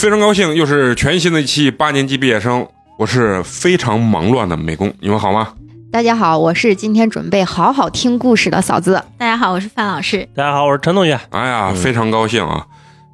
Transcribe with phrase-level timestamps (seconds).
[0.00, 5.52] 非常高兴，又是全新的一期八年级毕业生，我是非常忙乱的美工，你们好吗？
[5.92, 9.04] 大家好，我是今天准备好好听故事的嫂子。
[9.18, 10.26] 大家好，我是范老师。
[10.34, 11.20] 大家好，我是陈同学。
[11.28, 12.66] 哎呀，非常高兴啊！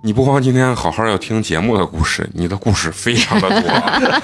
[0.07, 3.69] 你不光今天好好要听节目的故事，你的故事非常的多。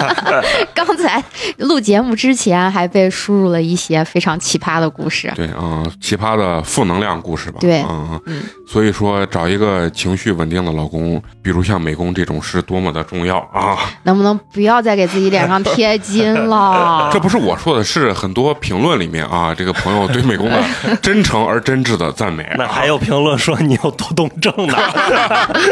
[0.72, 1.20] 刚才
[1.56, 5.32] 录节目之前还被输入了一些非常奇葩的故事。
[5.34, 7.58] 对啊、奇葩的负能量故事吧。
[7.60, 13.76] 对嗯，嗯所以说找一个情绪稳定的老公，比如像美工这种是多么的重要啊！
[14.04, 17.10] 能不能不要再给自己脸上贴金了？
[17.12, 20.62] 这不是我说的，是很多评论里面啊，这个朋友对美工的
[21.02, 22.48] 真诚而真挚的赞美。
[22.56, 24.76] 那还有评论说你有多动症呢？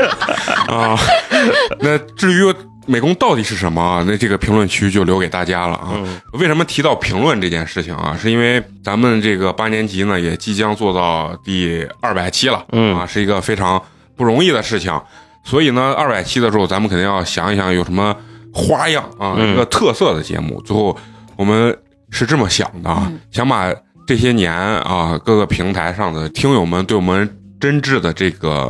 [0.68, 0.98] 啊，
[1.80, 2.54] 那至于
[2.86, 5.92] 美工到底是什么啊，那这个评论区就留给大家了啊。
[6.32, 8.16] 为什么提到评论这件事情啊？
[8.20, 13.80] 是因为咱们这个八年级呢，也即将做到第二百期了，嗯啊，是一个非常
[14.16, 14.98] 不容易的事情。
[15.44, 18.14] 所以呢，二百期的时候，咱们肯定要想一想有什么
[18.52, 20.60] 花样啊，嗯一个特色的节目。
[20.62, 20.96] 最后
[21.36, 21.76] 我们
[22.10, 23.72] 是这么想的啊，想把
[24.06, 28.68] 这些年啊各个平台上的听友们对我们真挚的这个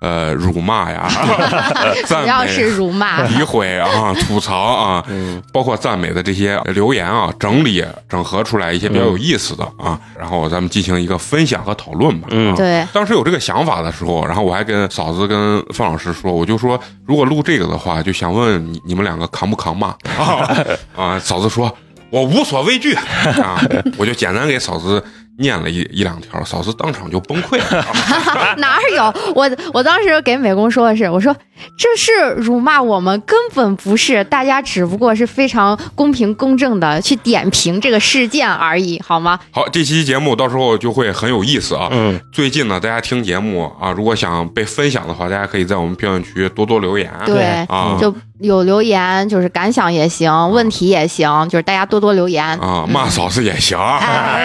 [0.00, 1.08] 呃辱骂呀、
[2.06, 3.26] 赞主要是美、辱骂。
[3.28, 12.28] 诋毁啊、吐槽啊，嗯包括赞美的这些留言啊，整理整合出来一些比较有意思的啊，然后咱们进行一个分享和讨论吧。
[12.30, 20.48] 嗯啊对，当时有这个想法的时候，然后我还跟嫂子跟范老师说，我就说如果录这个的话，就想问你你们两个扛不扛骂啊？
[20.96, 21.70] 啊，嫂子说
[22.10, 23.60] 我无所畏惧啊，
[23.98, 25.02] 我就简单给嫂子
[25.40, 27.80] 念了一一两条，嫂子当场就崩溃了。
[27.80, 29.50] 啊 哪有我？
[29.72, 31.34] 我当时给美工说的是，我说
[31.76, 39.38] 这是辱骂我们，根本不是，大家只不过是非常公平公正的去点评这个事件而已，好吗？
[39.50, 41.88] 好，这期节目到时候就会很有意思啊。
[41.90, 47.10] 嗯，最近呢，大家听节目啊，如果想被分享的话，大家可以在我们评论区多多留言。
[47.24, 52.44] 对，啊就有留言，就是感想也行，问题也行，就是大家多多留言。
[52.58, 53.78] 啊，骂嫂子也行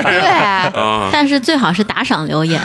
[0.04, 0.20] 对，
[0.86, 2.62] 啊但是最好是打赏留言，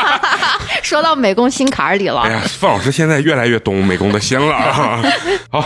[0.82, 2.32] 说到美工心坎里了哎。
[2.32, 5.02] 呀，范老师现在越来越懂美工的心了啊。
[5.50, 5.64] 好，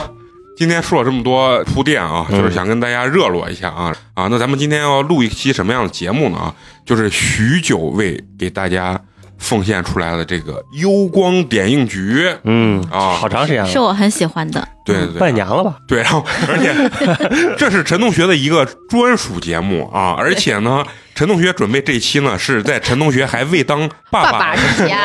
[0.57, 4.29] 今天说了这么多铺垫啊，就是想跟大家热络一下啊啊。
[4.31, 6.39] 那咱们今天要录一期什么样的节目呢？
[6.39, 6.55] 啊，
[6.85, 8.99] 就是许久未给大家
[9.39, 14.67] 奉献出来的这个幽光点映局嗯啊好长时间了，是我很喜欢的。
[14.85, 15.77] 对对对，半年了吧？
[15.87, 20.85] 对，然后而且这是陈同学的一个专属节目啊，而且呢，
[21.15, 24.99] 陈同学准备这期呢是在陈同学还未当爸爸爸之前，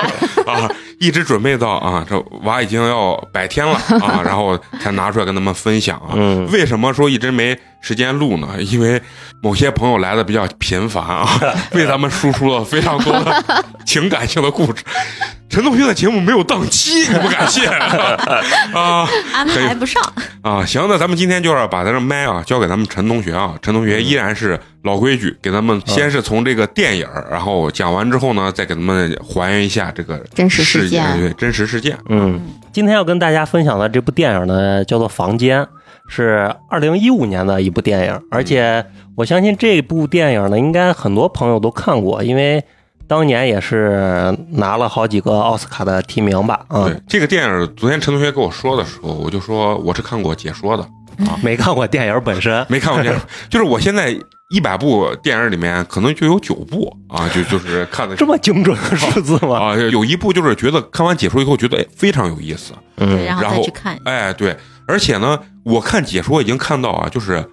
[0.46, 6.14] 啊，一直准备到啊，这娃已经要百天了啊，然后才拿出来跟他们分享啊。
[6.14, 8.48] 嗯为什么说一直没时间录呢？
[8.60, 9.02] 因为
[9.42, 11.28] 某些朋友来的比较频繁啊，
[11.74, 14.84] 为咱们输出了非常多的情感性的故事。
[15.50, 19.08] 陈同学的节目没有档期， 你不感谢啊？
[19.34, 20.02] 安排不上，
[20.42, 31.18] 啊，行，那咱们今天就要把咱这麦啊交给咱们陈同学啊，陈同学依然是老规矩，给咱们先是从这个电影儿，然后讲完之后呢，再给咱们还原一下这个真实事件。
[31.20, 31.98] 对真实事件。
[32.10, 32.40] 嗯，
[32.72, 35.62] 今天要跟大家分享的这部电影呢，叫做《房间》，
[36.08, 38.86] 是二零一五年的一部电影，而且
[39.16, 42.64] 我相信这部电影呢，应该很多朋友都看过，因为
[43.08, 46.60] 当年也是拿了好几个奥斯卡的提名吧。
[46.68, 50.84] 啊、对这个电影，昨天陈同学跟我说的时候，我就说我是看过解说的
[51.26, 52.66] 啊，没看过电影本身。
[52.70, 53.22] 没看过电影。
[53.50, 54.14] 就是我现在
[54.50, 59.58] 一百部电影里面，可能就有九部啊，就 就是看的这么精准的数字吗？
[59.60, 64.00] 啊，有一部就是觉得看完解说以后觉得哎非常有意思，嗯然后然后再去看。
[64.04, 64.56] 哎，对，
[64.88, 67.44] 而且呢，我看解说已经看到啊，就是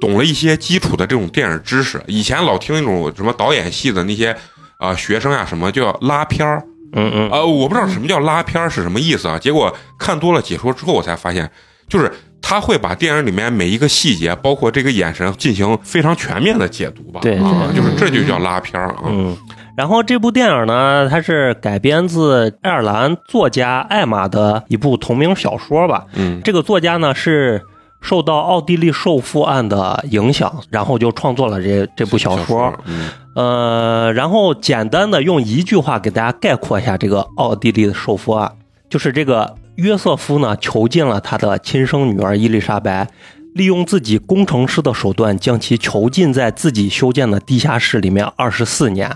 [0.00, 2.02] 懂了一些基础的这种电影知识。
[2.06, 4.36] 以前老听那种什么导演系的那些
[4.78, 6.62] 啊、学生呀、什么叫拉片儿
[6.96, 9.36] 嗯嗯啊、我不知道什么叫拉片儿是什么意思啊。
[9.36, 11.50] 结果看多了解说之后，我才发现，
[11.88, 17.18] 就是他会把电影里面每一个细节，包括这个眼神，进行非常全面的解读吧。
[17.20, 19.02] 对啊，对就是这就叫拉片儿啊。
[19.06, 19.36] 嗯。
[19.76, 26.04] 然后这部电影呢，它是改编自爱尔兰作家艾玛的一部同名小说吧。
[26.14, 27.60] 嗯这个作家呢是
[28.00, 32.72] 受到奥地利受缚案的影响，然后就创作了这这部小说。
[32.84, 38.52] 嗯呃，然后简单的用一句话给大家概括一下这个奥地利的受缚案，
[38.88, 43.08] 就是这个约瑟夫呢囚禁了他的亲生女儿伊丽莎白，
[43.54, 49.10] 利用自己工程师的手段将其囚禁在自己修建的地下室里面二十四年，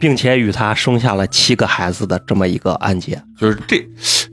[0.00, 3.22] 并且与他生下了七个孩子的这么一个案件。
[3.38, 3.86] 就是这，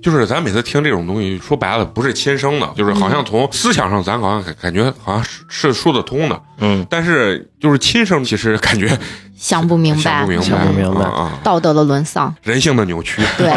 [0.03, 8.95] 就是咱每次听这种东西，说白了不是亲生的，就是好像从思想上咱好像感感觉好像是是说得通的，嗯，但是就是亲生，其实感觉
[9.35, 10.01] 想不明白。
[10.01, 11.05] 想不，明白，想不明白。
[11.05, 12.35] 啊啊，道德的沦丧。
[12.43, 13.21] 人性的扭曲。
[13.37, 13.49] 对，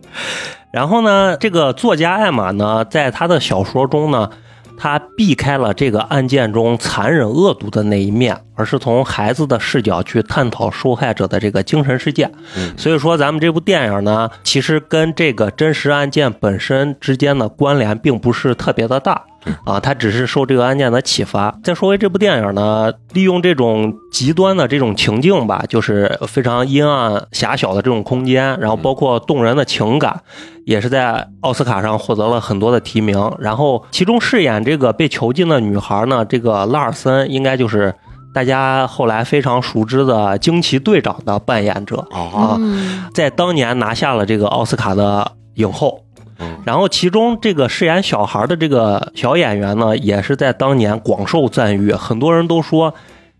[0.70, 4.28] 然后呢，这个作家艾玛呢，在他的小说中呢，
[4.78, 12.30] 他避开了这个案件中残忍恶毒的那一面，而是从孩子的视角去探讨受害者的这个精神世界。
[12.56, 19.24] 嗯所以说，咱们这部电影呢，其实跟这个真实案件本身之间的关联并不是特别的大
[19.64, 21.58] 啊，他只是受这个案件的启发。
[21.64, 30.20] 再说回这部电影呢，利用这种极端的这种情境吧，就是非常阴暗狭小的这种空间，然后包括动人的情感，
[30.68, 33.18] 也是在奥斯卡上获得了很多的提名。
[33.38, 37.94] 然后其中饰演这个被囚禁的女孩呢，这个拉尔森应该就是。
[38.34, 46.04] 大家后来非常熟知的惊奇队长的扮演者，哦，嗯在当年拿下了这个奥斯卡的影后。
[46.38, 52.94] 嗯然后其中这个饰演小孩的这个小演员呢，也是在当年广受赞誉，很多人都说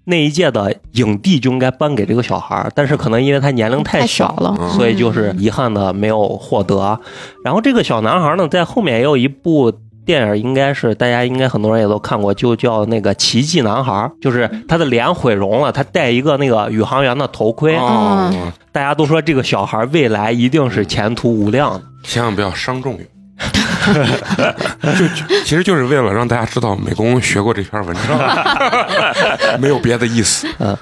[0.08, 6.98] 那一届的影帝就应该颁给这个小孩，但是可能因为他年龄太小小了，嗯所以就是遗憾的没有获得。
[7.44, 9.70] 然后这个小男孩呢，在后面也有一部
[10.06, 18.32] 电影，应该是大家应该很多人也都看过，就叫那个《奇迹男孩》，就是他的脸毁容了，他戴一个那个宇航员的头盔，哦，
[18.72, 21.82] 大家都说这个小孩未来一定是前途无量的。
[22.02, 23.02] 千万不要伤仲永。
[24.98, 28.18] 就就其实就是为了让大家知道美工学过这篇文章，
[29.60, 30.46] 没有别的意思。
[30.58, 30.76] 嗯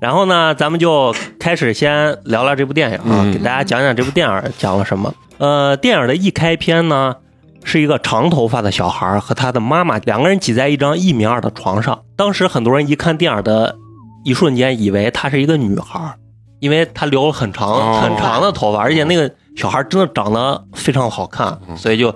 [0.00, 5.12] 然后呢，咱们就开始先聊聊这部电影啊，嗯给大家讲讲这部电影讲了什么。
[5.36, 7.16] 呃，电影的一开篇呢，
[7.64, 12.00] 是一个长头发的小孩和他的妈妈两个人挤在一张一米二的床上。
[12.16, 13.76] 当时很多人一看电影的
[14.24, 16.14] 一瞬间，以为她是一个女孩，
[16.60, 22.14] 因为她留了很长、哦很长的头发，而且那个小孩真的长得非常好看，所以就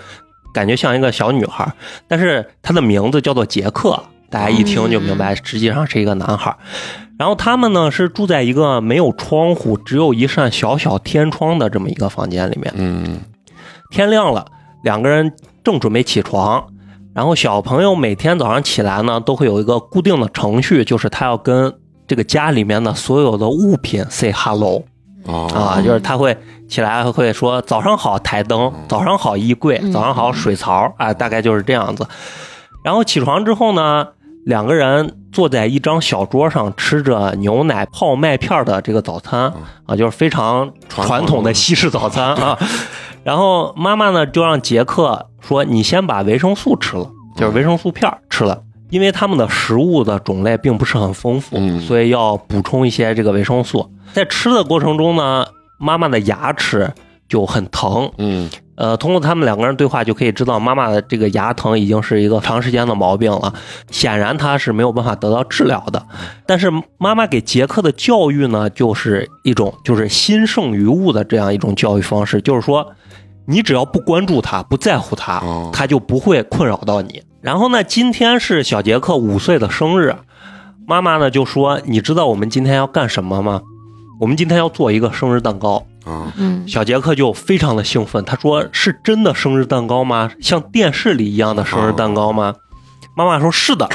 [0.55, 1.71] 感觉像一个小女孩。
[2.09, 6.56] 但是她的名字叫做杰克，大家一听就明白，实际上是一个男孩。
[7.19, 12.73] 然后他们呢是住在一个没有窗户、只有一扇小小天窗的这么一个房间里面。
[12.77, 13.21] 嗯
[13.91, 14.47] 天亮了，
[14.83, 16.67] 两个人正准备起床，
[17.15, 21.73] 然后小朋友每天早上起来呢，都会有一个固定的程序，就是他要跟
[22.09, 24.83] 这个家里面的所有的物品 say hello
[25.25, 25.49] 哦。
[25.55, 26.37] 啊，就是他会
[26.69, 29.93] 起来会说早上好台灯，早上好衣柜，嗯。
[29.93, 32.06] 早上好水槽啊，大概就是这样子。
[32.82, 34.09] 然后起床之后呢，
[34.44, 39.53] 两个人坐在一张小桌上，吃着牛奶泡麦片的这个早餐
[39.87, 42.59] 啊，就是非常传统传统的西式早餐啊。
[43.25, 48.61] 然后妈妈呢就让杰克说：“你先把维生素吃了，就是维生素片儿吃了，
[48.94, 53.91] 因为他们的食物的种类并不是很丰富，嗯所以要补充一些这个维生素。
[54.12, 55.44] 在吃的过程中呢，
[55.79, 56.93] 妈妈的牙齿
[57.29, 63.52] 就很疼，嗯呃，通过他们两个人对话就可以知道，妈妈的这个牙疼已经是一个长时间的毛病了，
[63.91, 66.00] 显然她是没有办法得到治疗的。
[66.46, 72.87] 但是妈妈给杰克的教育呢，就是一种就是心胜于物的这样一种教育方式，就是说，
[73.46, 77.20] 你只要不关注他，不在乎他，哦他就不会困扰到你。
[77.44, 80.17] 然后呢，今天是小杰克五岁的生日，
[80.87, 83.61] 妈妈呢就说：“你知道我们今天要干什么吗？
[84.19, 90.31] 我们今天要做一个生日蛋糕。”啊嗯小杰克就非常的兴奋，他说：“是真的生日蛋糕吗？
[90.41, 92.55] 像电视里一样的生日蛋糕吗？”
[93.15, 93.91] 妈妈说：“是的，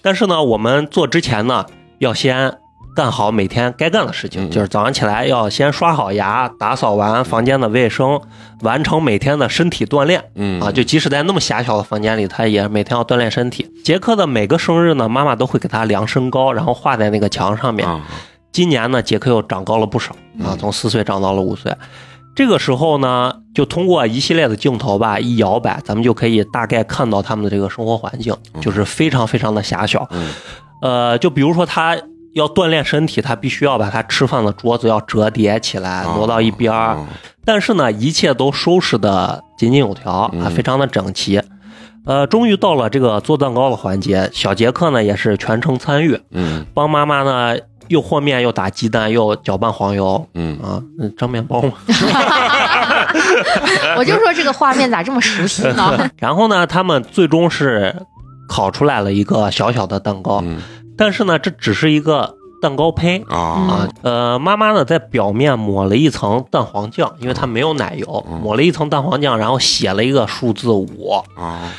[0.00, 1.66] 但是呢，我们做之前呢，
[1.98, 2.58] 要先
[2.94, 8.20] 干好每天该干的事情，嗯就是早上起来要先刷好牙，打扫完房间的卫生，
[8.60, 13.68] 完成每天的身体锻炼。”嗯啊，就即使在那么狭小的房间里，他也每天要锻炼身体。
[13.84, 17.88] 杰克的每个生日呢，妈妈都会给他量身高，然后画在那个墙上面。
[17.88, 18.00] 啊
[18.52, 21.74] 今年呢，杰克又长高了不少啊嗯，从四岁长到了五岁。
[22.36, 30.06] 这个时候呢，就通过一系列的镜头吧，一摇摆，咱们就可以大概看到他们的这个生活环境，就是非常非常的狭小。
[30.12, 30.32] 嗯
[30.82, 31.96] 呃，就比如说他
[32.34, 36.94] 要锻炼身体，他必须要把他吃饭的桌子要折叠起来，挪到一边儿。
[36.94, 37.06] 哦
[37.46, 41.42] 但是呢，一切都收拾的井井有条啊，嗯非常的整齐。
[42.06, 47.54] 呃，终于到了这个做蛋糕的环节，小杰克呢也是全程参与，嗯帮妈妈呢
[47.88, 51.72] 又和面又打鸡蛋又搅拌黄油嗯啊，嗯蒸面包嘛。
[53.98, 56.08] 我就说这个画面咋这么熟悉呢？
[56.18, 57.94] 然后呢，他们最终是
[58.48, 60.56] 烤出来了一个小小的蛋糕，嗯
[60.96, 63.24] 但是呢，这只是一个蛋糕胚。
[63.28, 71.72] 啊啊，呃，妈妈呢在表面抹了一层蛋黄酱，因为它没有奶油，嗯抹了一层蛋黄酱，然后写了一个数字五，啊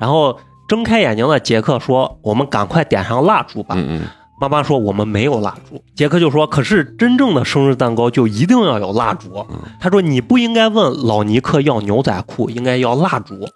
[0.00, 3.74] 然后睁开眼睛的杰克说：“我们赶快点上蜡烛吧。
[3.76, 4.02] 嗯嗯
[4.40, 9.44] 妈妈说：“我们没有蜡烛。”杰克就说：“可是真正的生日蛋糕就一定要有蜡烛。
[9.50, 13.46] 嗯他说：“你不应该问老尼克要牛仔裤，应该要蜡烛。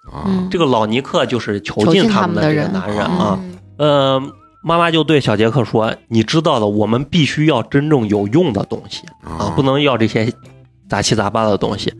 [0.50, 3.38] 这个老尼克就是囚囚禁禁他们的这个男人啊。
[3.40, 4.22] 嗯呃，
[4.64, 10.32] 妈妈就对小杰克说：“你知道的，我们必须要真正有用的东西啊，不能要这些
[10.88, 11.92] 杂七杂八的东西。”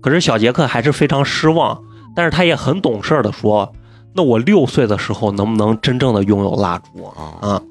[0.00, 1.78] 可是小杰克还是非常失望，
[2.14, 3.70] 但是他也很懂事的说
[4.16, 7.36] ：“那我六岁的时候能不能真正的拥有蜡烛啊？
[7.42, 7.62] 啊？”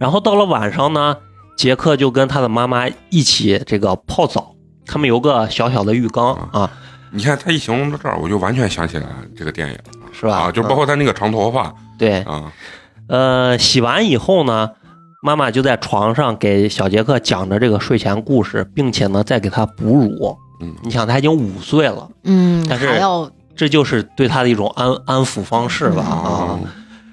[0.00, 1.16] 然后到了晚上呢，
[1.56, 4.54] 杰克就跟他的妈妈一起这个泡澡，
[4.86, 6.70] 他们有个小小的浴缸啊，
[7.10, 9.06] 你看他一形容到这儿，我就完全想起来
[9.36, 9.78] 这个电影。
[10.10, 10.36] 是吧？
[10.38, 11.72] 啊，就包括他那个长头发。
[11.98, 12.50] 对，啊，
[13.08, 14.70] 呃，洗完以后呢，
[15.22, 20.36] 妈妈就在床上给小杰克讲着这个睡前故事，并且呢再给他哺乳。
[20.60, 26.26] 嗯你想他已经五岁了，嗯，但是还要这就是对他的一种安安抚方式吧啊。
[26.26, 26.58] 啊，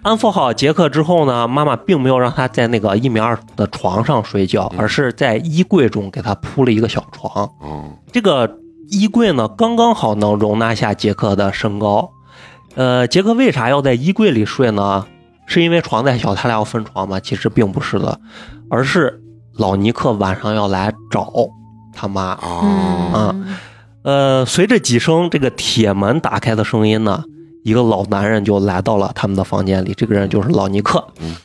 [0.02, 7.50] 安抚好杰克之后呢，妈妈并没有让他在那个一米二的床上睡觉，嗯而是在衣柜中给他铺了一个小床。
[7.64, 8.58] 嗯，这个
[8.90, 12.12] 衣柜呢，刚刚好能容纳下杰克的身高。
[12.76, 15.06] 呃，杰克为啥要在衣柜里睡呢？
[15.46, 17.20] 是因为床太小，他俩要分床吗？
[17.20, 18.20] 其实并不是的，
[18.70, 19.22] 而是
[19.54, 21.32] 老尼克晚上要来找
[21.94, 22.22] 他妈。
[22.32, 22.62] 啊，
[23.14, 23.58] 嗯
[24.04, 27.24] 呃，随着几声这个铁门打开的声音呢，
[27.64, 29.94] 一个老男人就来到了他们的房间里。
[29.96, 31.06] 这个人就是老尼克。
[31.20, 31.36] 嗯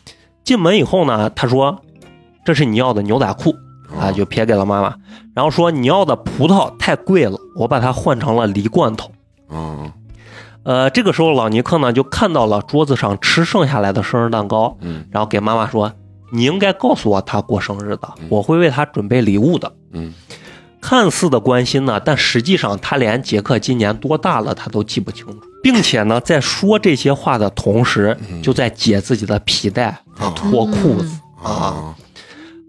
[0.42, 1.80] 进门以后呢，他说
[2.44, 3.54] ：“这是你要的牛仔裤。”
[3.98, 4.94] 啊，就撇给了妈妈，
[5.34, 9.10] 然后说：“你要的葡萄太贵了，我把它换成了梨罐头。”
[9.50, 9.90] 嗯
[10.70, 15.04] 呃，这个时候老尼克呢就看到了桌子上吃剩下来的生日蛋糕，嗯。
[15.10, 15.92] 然后给妈妈说
[16.32, 19.72] ：“你应该告诉我他过生日的嗯，我会为他准备礼物的。
[19.92, 20.14] 嗯”
[20.80, 28.40] 看似的关心呢，但实际上他连杰克今年多大了他都记不清楚， 并且呢，在说这些话的同时，嗯。
[28.40, 29.86] 就在解自己的皮带、
[30.18, 31.18] 啊脱裤子。
[31.42, 31.50] 啊。
[31.50, 31.94] 啊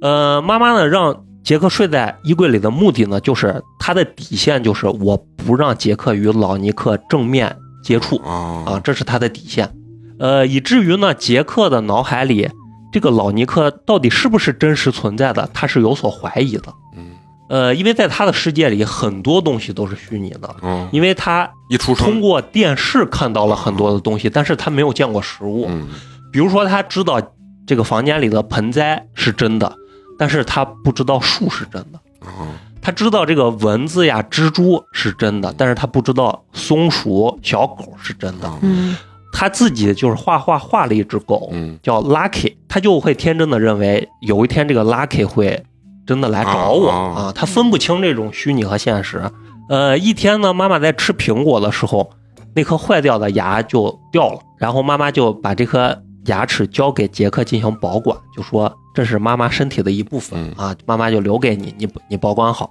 [0.02, 8.18] 呃，妈妈呢让杰克睡在衣柜里的目的呢，就是他的底线就是我不让杰克与老尼克正面接触。
[8.18, 9.74] 啊啊，这是他的底线。
[10.20, 12.50] 呃，以至于呢，杰克的脑海里，
[12.92, 16.74] 这个老尼克到底是不是真实存在的，他是有所怀疑的。
[16.96, 17.12] 嗯
[17.50, 25.66] 呃，因为在他的世界里，很多东西都是虚拟的，嗯，因为他一出生通过电视看到了很多的东西，但是他没有见过实物。
[25.68, 25.88] 嗯
[26.32, 27.22] 比如说，他知道
[27.68, 29.76] 这个房间里的盆栽是真的，
[30.18, 32.00] 但是他不知道树是真的。
[32.26, 32.48] 啊
[32.82, 38.48] 他知道这个蚊子呀、蜘蛛是真的，但是他不知道松鼠、小狗是真的。
[38.48, 38.96] 啊嗯
[39.34, 45.64] 他自己就是画画画了一只狗，嗯叫 Lucky，他就会天真的认为有一天这个 Lucky 会
[46.06, 49.24] 真的来找我啊啊，他分不清这种虚拟和现实。
[49.70, 52.12] 呃，一天呢，妈妈在吃苹果的时候，
[52.54, 62.70] 那颗坏掉的牙就掉了，然后妈妈就把这颗牙齿交给杰克进行保管，就说这是妈妈身体的一部分嗯啊，妈妈就留给你，你你保管好。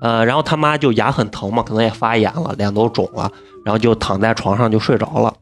[0.00, 3.30] 呃，然后他妈就牙很疼嘛，可能也发炎了，脸都肿了，
[3.64, 5.32] 然后就躺在床上就睡着了。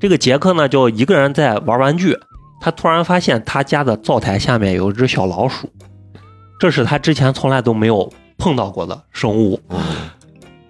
[0.00, 2.18] 这个杰克呢，就一个人在玩玩具，
[2.60, 5.70] 他突然发现他家的灶台下面有一只小老鼠，
[6.58, 9.60] 这是他之前从来都没有碰到过的生物。
[9.68, 9.78] 嗯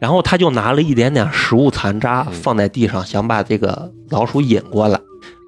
[0.00, 5.00] 然后他就拿了一点点食物残渣嗯放在地上，想把这个老鼠引过来。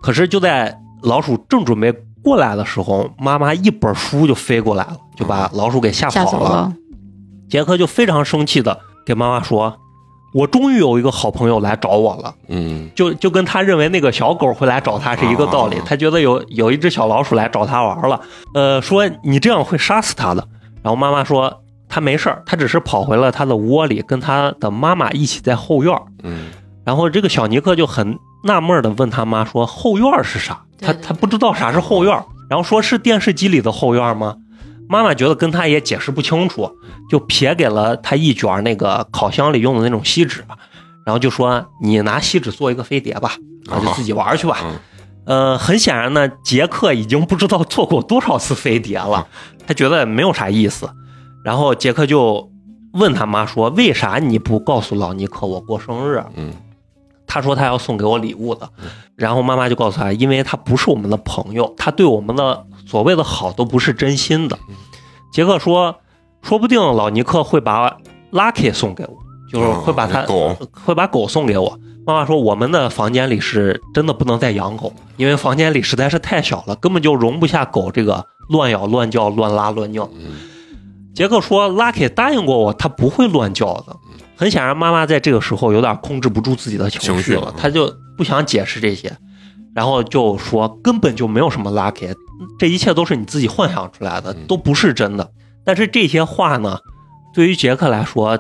[0.03, 6.51] 可是就在老鼠正准备过来的时候，妈妈一本书就飞过来了，就把老鼠给吓吓跑了。
[6.51, 6.73] 了，
[7.49, 9.79] 杰克就非常生气的给妈妈说
[10.35, 15.83] ：“我终于有一个好朋友来找我了。”嗯就就跟他认为那个小狗会来找他是一个道理啊。
[15.87, 18.21] 他觉得有有一只小老鼠来找他玩了，
[18.55, 20.47] 呃，说你这样会杀死他的。
[20.83, 26.03] 然后妈妈说他没事儿，他只是跑回了他的窝里，跟他的妈妈一起在后院儿。
[26.23, 26.51] 嗯
[26.85, 34.37] 然后这个小尼克就很纳闷的问他妈说：“后院是啥？”他他不知道啥是后院，然后说是电视机里的后院吗？
[34.89, 36.71] 妈妈觉得跟他也解释不清楚，
[37.09, 40.45] 就撇给了他一卷那个烤箱里用的那种锡纸，
[41.05, 43.35] 然后就说：“你拿锡纸做一个飞碟吧，
[43.71, 44.59] 啊，就自己玩去吧。
[44.65, 44.79] 嗯
[45.27, 49.29] 呃，很显然呢，杰克已经不知道做过多少次飞碟了，
[49.65, 50.89] 他觉得没有啥意思。
[51.45, 52.51] 然后杰克就
[52.95, 56.53] 问他妈说：“为啥你不告诉老尼克我过生日啊？”嗯
[57.31, 58.69] 他说他要送给我礼物的，
[59.15, 64.59] 然后妈妈就告诉他，因为他不是我们的朋友，他对我们的所谓的好都不是真心的。
[65.33, 65.95] 杰克说，
[66.43, 67.99] 说不定老尼克会把
[68.33, 69.17] Lucky 送给我，
[69.49, 70.27] 就是会把他、
[70.85, 71.79] 会把狗送给我。
[72.05, 80.11] 妈妈说，我们的房间里是真的不能再养狗，因为房间里实在是太小了，根本就容不下狗这个乱咬、乱叫、乱拉、乱尿。
[80.15, 80.50] 嗯
[81.15, 83.97] 杰克说：“Lucky 答应过我，他不会乱叫的。”
[84.37, 89.15] 很显然，妈妈在这个时候有点控制不住自己的情情绪了，她就不想解释这些，
[89.75, 92.15] 然后就说根本就没有什么 Lucky，
[92.59, 95.31] 这一切都是你自己幻想出来的，嗯都不是真的。
[95.63, 96.79] 但是这些话呢，
[97.35, 98.39] 对于杰克来说，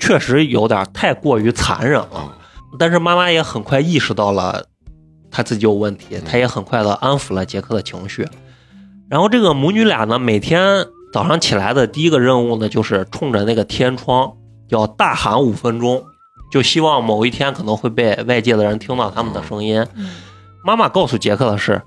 [0.00, 2.18] 确实有点太过于残忍了。
[2.18, 2.32] 啊
[2.78, 4.66] 但是妈妈也很快意识到了
[5.30, 8.26] 她自己有问题，她也很快的安抚了杰克的情绪。
[9.08, 10.84] 然后这个母女俩呢，每天
[11.16, 14.34] 早上起来的第一个任务呢，就是冲着那个天窗
[14.68, 16.04] 要大喊五分钟，
[16.52, 19.86] 就希望某一天可能会被外界的人听到他们的声音。
[19.96, 20.10] 嗯
[20.62, 21.80] 妈妈告诉杰克的是，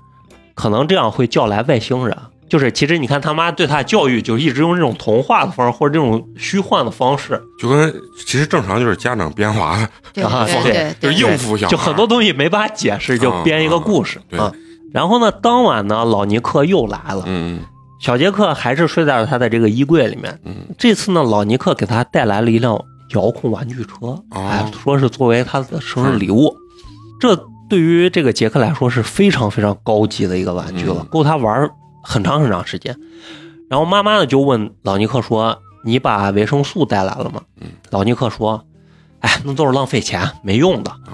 [0.56, 2.18] 可能这样会叫来外星人。
[2.48, 7.94] 就是其实你看他妈对他的教育，就一直用这种童话的方式或者这种虚幻的方式，就跟
[8.26, 14.52] 其实正常就是家长编娃的，对啊对对就是，应付小孩，就很多东西没法解释，就编一个故事啊。
[14.92, 17.60] 然后呢，当晚呢，老尼克又来了，嗯
[18.00, 20.40] 小杰克还是睡在了他的这个衣柜里面。
[20.44, 22.82] 嗯这次呢，老尼克给他带来了一辆
[23.14, 26.54] 遥控玩具车，哦哎，说是作为他的生日礼物。
[27.20, 27.36] 这
[27.68, 31.70] 对于这个杰克来说是非常非常高级的一个玩具了嗯，够他玩
[32.02, 32.96] 很长很长时间。
[33.68, 38.64] 然后妈妈呢就问老尼克说：“你把维生素带来了吗？”嗯老尼克说
[39.20, 40.90] ：“哎，那都是浪费钱，没用的。
[40.90, 41.12] 哦”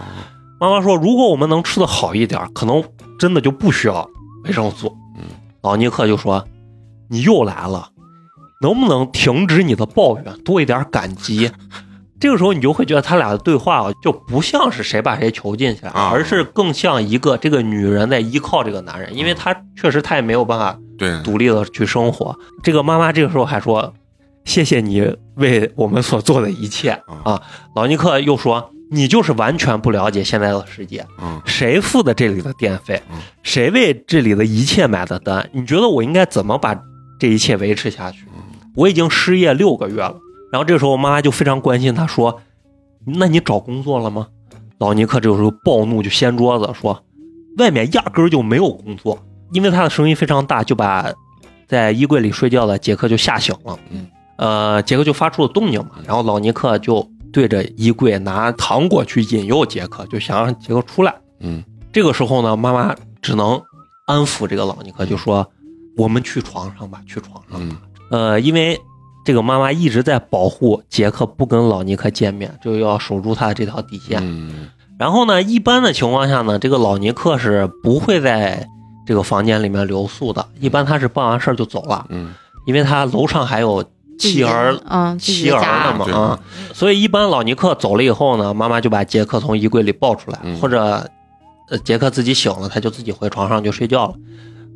[0.60, 2.82] 妈妈说：“如果我们能吃的好一点，可能
[3.18, 4.08] 真的就不需要
[4.44, 5.24] 维生素。”嗯，
[5.62, 6.42] 老尼克就说
[7.08, 7.90] ：“你又来了，
[8.60, 11.50] 能不能停止你的抱怨，多一点感激？”
[12.18, 22.34] 这个时候你就会觉得他俩的对话啊，就不像是谁把谁囚禁起来，啊而是更像一个这个女人在依靠这个男人，因为她确实她也没有办法对，独立的去生活。
[22.62, 23.92] 这个妈妈这个时候还说
[24.46, 27.42] ：“谢谢你为我们所做的一切啊。”
[27.76, 35.46] 老尼克又说：“你就是完全不了解现在的世界，嗯谁付的这里的电费嗯，谁为这里的一切买的单？
[35.52, 36.74] 你觉得我应该怎么把
[37.18, 38.26] 这一切维持下去？
[38.74, 40.16] 我已经失业六个月了。”
[40.52, 42.40] 然后这个时候，妈妈就非常关心他，说
[43.04, 44.28] ：“那你找工作了吗？”
[44.78, 47.02] 老尼克这个时候暴怒，就掀桌子说
[47.58, 49.18] ：“外面压根儿就没有工作。”
[49.52, 51.12] 因为他的声音非常大，就把
[51.66, 53.78] 在衣柜里睡觉的杰克就吓醒了。
[53.90, 54.06] 嗯，
[54.36, 61.14] 呃，杰克就发出了动静嘛，然后老尼克就对着衣柜拿糖果去引诱杰克，就想让杰克出来。
[61.40, 61.62] 嗯
[61.92, 63.62] 这个时候呢，妈妈只能
[64.06, 65.48] 安抚这个老尼克，就说
[65.96, 67.58] ：“我们去床上吧，去床上。
[67.58, 67.66] 吧。
[67.70, 67.76] 嗯。
[68.10, 68.80] 呃，因为
[69.24, 74.20] 这个妈妈一直在保护杰克，不跟老尼克见面，就要守住他的这条底线。
[74.22, 74.68] 嗯。
[74.98, 78.66] 然后呢，一般的情况下呢，这个老尼克是不会在
[79.06, 82.32] 这个房间里面留宿的，一般他是办完事儿就走了，嗯。
[82.66, 83.84] 因为他楼上还有
[84.18, 86.40] 妻儿嗯，妻儿的嘛啊，
[86.72, 90.56] 所以一般老尼克走了以后呢，妈妈就把杰克从衣柜里抱出来，嗯。
[90.58, 91.08] 或者
[91.68, 94.14] 呃杰克自己醒了，他就自己回床上就睡觉了。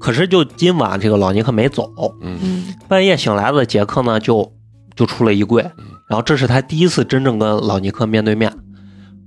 [0.01, 4.51] 可是就今晚这个老尼克没走，嗯嗯半夜醒来的杰克呢就
[4.97, 5.63] 就出了衣柜，
[6.09, 8.53] 然后这是他第一次真正跟老尼克面对面。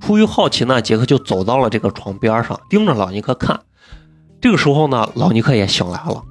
[0.02, 3.58] 出于好奇呢，杰克就走到了这个床边上，盯着老尼克看。
[4.42, 6.22] 这个时候呢，老尼克也醒来了，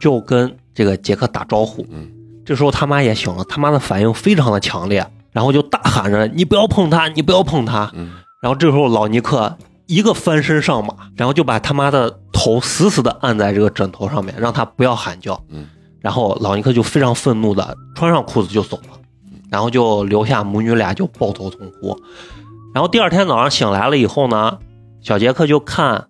[0.00, 1.86] 就跟这个杰克打招呼。
[1.90, 2.08] 嗯
[2.46, 15.40] 这时候他妈也醒了，他妈的反应非常的强烈，然后就大喊着：“你不要碰他，你不要碰他！”嗯然后这时候老尼克一个翻身上马，然后就把他妈的头死死的按在这个枕头上面，让他不要喊叫。
[15.50, 15.66] 嗯
[16.00, 18.98] 然后老尼克就非常愤怒的穿上裤子就走了，
[19.50, 21.98] 然后就留下母女俩就抱头痛哭。
[22.74, 24.58] 然后第二天早上醒来了以后呢，
[25.00, 26.08] 小杰克就看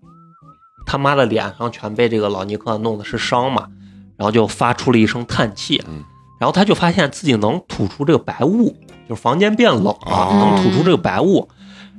[0.85, 3.69] 他妈的脸上全被这个老尼克弄的是伤嘛，
[4.17, 5.81] 然后就发出了一声叹气。
[5.87, 6.03] 嗯
[6.41, 8.77] 然后他就发现自己能吐出这个白雾，
[9.09, 11.49] 就是房间变冷了，哦能吐出这个白雾。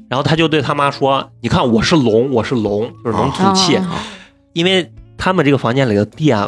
[0.09, 3.75] 然后他就对他妈说：“你看，我是龙，我是龙，就是能吐气。
[3.77, 3.85] 哦
[4.53, 6.47] 因为他们这个房间里的电、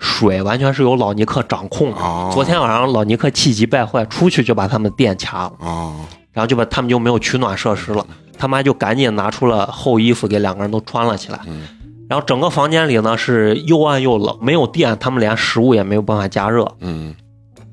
[0.00, 1.98] 水完全是由老尼克掌控的。
[1.98, 5.94] 哦昨天晚上老尼克气急败坏，出去就把他们电掐了，哦
[6.32, 8.04] 然后就把他们就没有取暖设施了。
[8.36, 11.38] 他妈就赶紧拿出了厚衣服给两个人都穿了起来。
[11.46, 11.68] 嗯
[12.08, 16.66] 然后整个房间里呢是又暗又冷，没有电，他们连食物也没有办法加热。
[16.80, 17.14] 嗯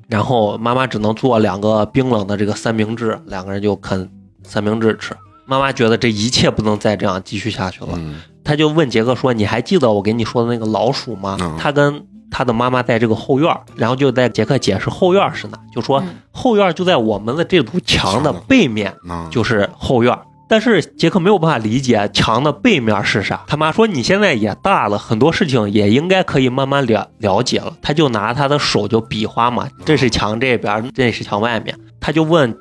[0.08, 4.08] 然后妈妈只能做两个冰冷的这个三明治，两个人就啃
[4.52, 5.16] 三明治吃。
[5.46, 18.94] 妈妈觉得这一切不能再这样继续下去了，嗯她就问杰克说：“你还记得我给你说的那个老鼠吗？”嗯他跟他的妈妈在这个后院，然后就在杰克解释后院是哪，就说嗯后院就在我们的这堵墙的背面，
[19.30, 20.22] 就是后院儿。
[20.48, 23.42] 但是杰克没有办法理解墙的背面是啥。
[23.48, 31.78] 他妈说：“你现在也大了，很多事情也应该可以慢慢了了解了。”他就拿他的手就比划嘛，这是墙这边，这是墙外面。
[32.02, 32.54] 他就问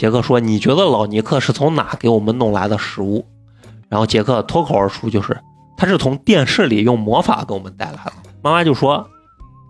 [0.00, 3.26] 杰克说：“你觉得老尼克是从哪给我们弄来的食物？”
[3.90, 5.38] 然后杰克脱口而出就是
[5.76, 9.10] ：“他是从电视里用魔法给我们带来的。”妈妈就说：“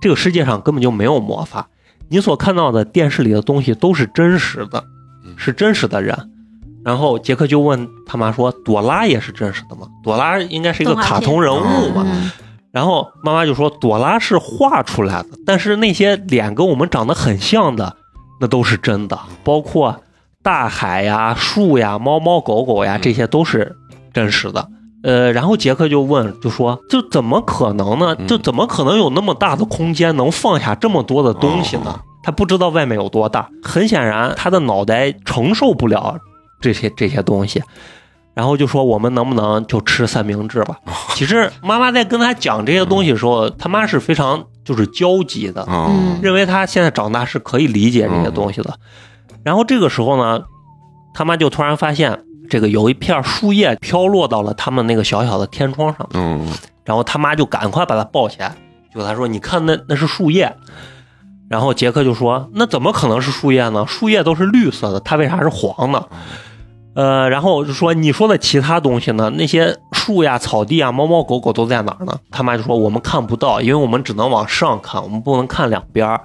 [0.01, 1.67] 这个世界上根本就没有魔法，
[2.09, 4.85] 你所看到的电视里的东西都是真实的，
[5.37, 6.31] 是真实的人。”
[6.85, 9.89] 然后杰克就问他妈说：“朵拉也是真实的吗？
[10.05, 12.31] 朵拉应该是一个卡通人物嘛？”嗯
[12.71, 17.97] 然后妈妈就说：“朵拉是画出来的，但是那些脸跟我们长得很像的，
[18.41, 20.01] 那都是真的，包括
[20.43, 23.77] 大海呀、树呀、猫猫狗狗呀，嗯这些都是
[24.13, 24.69] 真实的。”
[25.03, 28.15] 呃，然后杰克就问，就说：“这怎么可能呢？
[28.19, 33.49] 嗯这怎么可能有那么大的空间能放下这么多的东西呢？”哦他不知道外面有多大。
[33.63, 36.19] 很显然，他的脑袋承受不了
[36.61, 37.63] 这些这些东西，
[38.35, 40.77] 然后就说我们能不能就吃三明治吧？
[41.17, 45.67] 其实妈妈在跟他讲这些东西的时候，他妈是非常就是焦急的，
[46.21, 48.75] 认为他现在长大是可以理解这些东西的。
[49.45, 50.43] 然后这个时候呢，
[51.15, 56.47] 他妈就突然发现这个有一片树叶飘落到了他们那个小小的天窗上，嗯
[56.85, 58.55] 然后他妈就赶快把他抱起来，
[58.93, 60.57] 就他说：“你看那那是树叶。”
[61.49, 63.85] 然后杰克就说：“那怎么可能是树叶呢？
[63.87, 66.09] 树叶都是绿色的，它为啥是黄的？”
[66.95, 69.31] 呃，然后就说你说的其他东西呢？
[69.37, 72.13] 那些树呀、草地啊、猫猫狗狗都在哪儿呢？
[72.33, 76.21] 他妈就说我们看不到，因为我们只能往上看，我们不能看两边儿。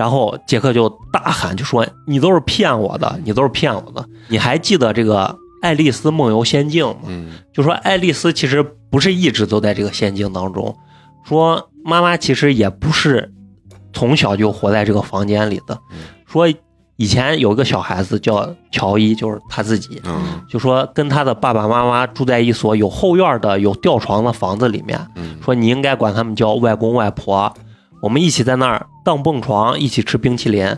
[0.00, 4.02] 然后杰克就大喊，就说你都是骗我的，你都是骗我的。
[4.28, 5.26] 你还记得这个
[5.60, 7.00] 《爱丽丝梦游仙境》吗？
[7.08, 7.34] 嗯。
[7.52, 10.74] 就说爱丽丝其实不是一直都在这个仙境当中，
[11.22, 13.30] 说妈妈其实也不是
[13.92, 15.78] 从小就活在这个房间里的，
[16.26, 16.48] 说
[16.96, 20.40] 以前有一个小孩子叫乔伊，就是他自己，嗯。
[20.48, 25.36] 就说跟他的爸爸妈妈住在一所有后院的有吊床的房子里面，嗯。
[25.44, 27.52] 说你应该管他们叫外公外婆，
[28.02, 30.76] 我们一起在那儿荡蹦床，一起吃冰淇淋。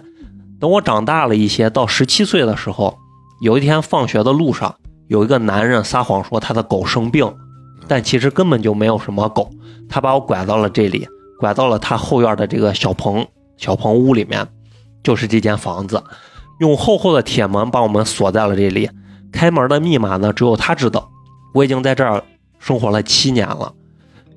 [0.58, 2.98] 等我长大了一些，到十七岁的时候，
[3.40, 4.74] 有一天放学的路上，
[5.08, 7.32] 有一个男人撒谎说他的狗生病，
[7.86, 9.50] 但其实根本就没有什么狗，
[9.88, 11.06] 他把我拐到了这里，
[11.38, 14.46] 拐到了他后院的这个小棚小棚屋里面，
[15.02, 16.02] 就是这间房子，
[16.58, 18.90] 用厚厚的铁门把我们锁在了这里，
[19.32, 21.08] 开门的密码呢只有他知道。
[21.54, 22.22] 我已经在这儿
[22.58, 23.72] 生活了七年了，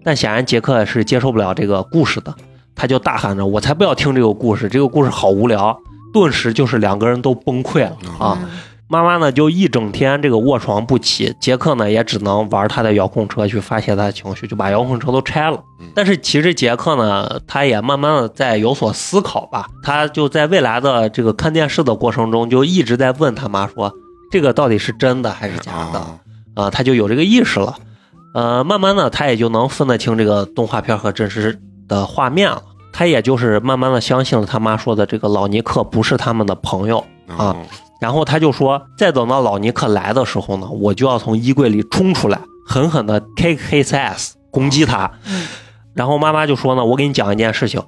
[0.04, 2.36] 但显然杰克是接受不了这个故事的，
[2.76, 5.78] 他就大喊着：“我才不要听这个故事，这个故事好无聊。”
[6.14, 8.40] 顿时就是两个人都崩溃了啊！
[8.88, 15.88] 妈妈呢就一整天这个卧床不起，杰克呢也只能玩他的遥控车去发泄他的情绪，就把遥控车都拆了嗯。
[15.94, 23.92] 但是其实杰克呢，他也慢慢的在有所思考吧，他就在未来的这个看电视的过程中，就一直在问他妈说，
[24.32, 26.00] 这个到底是真的还是假的？
[26.00, 26.20] 啊
[26.54, 27.76] 啊，他就有这个意识了。
[28.36, 32.62] 呃，慢慢的他也就能分得清这个动画片和真实的画面了。
[32.92, 37.04] 他也就是慢慢的相信了他妈说的这个老尼克不是他们的朋友。
[37.28, 37.56] 啊
[37.98, 45.10] 然后他就说，再等到老尼克来的时候呢，我就要从衣柜里冲出来，狠狠的 kick his ass，攻击他。
[45.94, 47.82] 然后妈妈就说呢，我给你讲一件事情，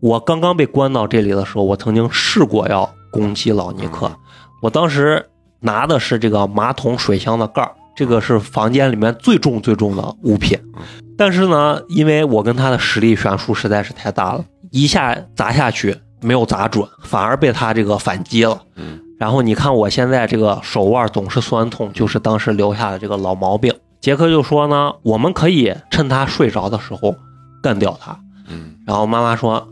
[0.00, 4.10] 我刚刚被关到这里的时候，我曾经试过要攻击老尼克，
[4.62, 10.58] 我当时拿的是这个马桶水箱的盖儿，这个是房间里面最重最重的物品。
[11.18, 18.58] 但是呢，因为我跟他的实力悬殊实在是太大了，一下砸下去没有砸准，反而被他这个反击了。
[18.76, 23.70] 嗯然后你看我现在这个手腕总是酸痛，就是当时留下的这个老毛病。
[24.00, 27.14] 杰克就说呢，我们可以趁他睡着的时候
[27.62, 28.18] 干掉他。
[28.48, 29.68] 嗯然后妈妈说，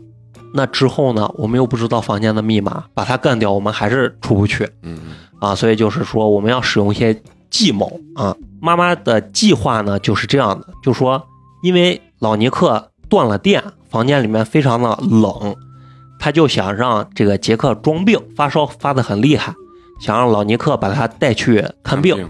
[0.53, 4.99] 那之后呢，我们又不知道房间的密码，把他干掉，我们还是出不去嗯
[5.39, 5.55] 啊。
[5.55, 8.35] 所以就是说，我们要使用一些计谋啊。
[8.61, 11.25] 妈妈的计划呢就是这样的，就说
[11.63, 15.55] 因为老尼克断了电，房间里面非常的冷，
[16.19, 19.53] 他就想让这个杰克装病，发烧发得很厉害，
[20.01, 22.29] 想让老尼克把他带去看病，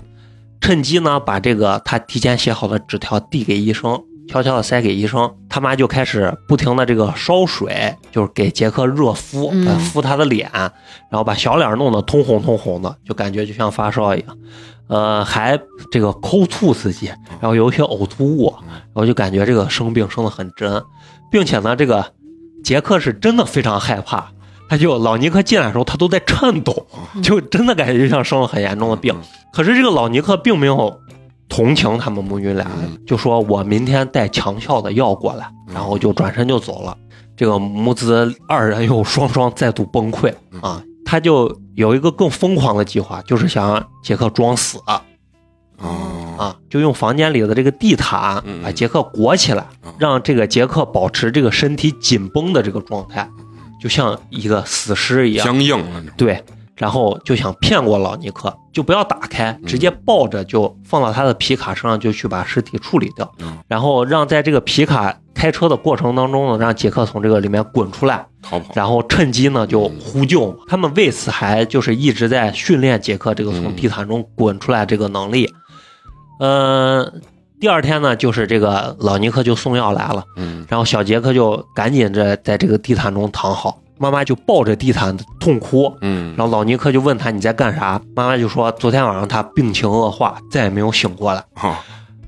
[0.61, 3.99] 趁机呢把这个他提前写好的纸条递给医生，
[4.29, 5.29] 悄悄的塞给医生。
[5.49, 14.37] 他妈就开始不停的这个烧水，就是给杰克热敷，敷他的脸，然后把小脸弄得通红通红的，就感觉就像发烧一样。
[14.87, 15.59] 呃，还
[15.91, 17.07] 这个抠吐自己，
[17.39, 20.83] 然后有一些呕吐物，然后就感觉这个生病生的很真，
[21.31, 22.13] 并且呢，这个
[22.63, 24.31] 杰克是真的非常害怕。
[24.67, 26.85] 他就老尼克进来的时候，他都在颤抖，
[27.23, 29.15] 就真的感觉就像生了很严重的病。
[29.51, 30.99] 可是这个老尼克并没有
[31.49, 32.97] 同情他们母女俩，嗯。
[33.05, 36.95] 就说我明天带强效的药过来，然后就转身就走了。
[37.35, 40.83] 这个母子二人又双双再度崩溃啊！
[41.05, 45.01] 他就有一个更疯狂的计划，就是想让杰克装死啊，
[46.37, 48.61] 啊就用房间里的这个地毯嗯。
[48.61, 53.27] 把杰克裹起来嗯，让这个杰克保持这个身体紧绷的这个状态，
[53.81, 55.45] 就像一个死尸一样。
[55.45, 56.43] 僵硬了对，
[56.79, 70.57] 然后就想骗过老尼克，就不要打开，直接抱着就放到他的皮卡车上，就去把尸体处理掉，嗯然后让在这个皮卡开车的过程当中呢，让杰克从这个里面滚出来，逃跑然后趁机呢就呼救。
[70.69, 75.53] 他们为此还就是一直在训练杰克这个从嗯地毯中滚出来这个能力。
[76.39, 77.11] 呃，
[77.59, 80.23] 第二天呢，就是这个老尼克就送药来了。
[80.37, 85.93] 嗯然后小杰克就赶紧着在这个地毯中躺好，妈妈就抱着地毯痛哭。
[86.01, 88.01] 嗯然后老尼克就问他你在干啥？
[88.15, 91.43] 妈妈就说昨天晚上他病情恶化，再也没有醒过来。
[91.53, 91.79] 啊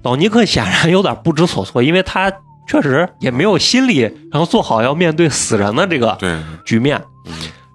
[0.04, 2.32] 老尼克显然有点不知所措，因为他
[2.68, 4.00] 确实也没有心理，
[4.32, 6.18] 然后做好要面对死人的这个，
[6.66, 7.02] 局面。
[7.26, 7.34] 嗯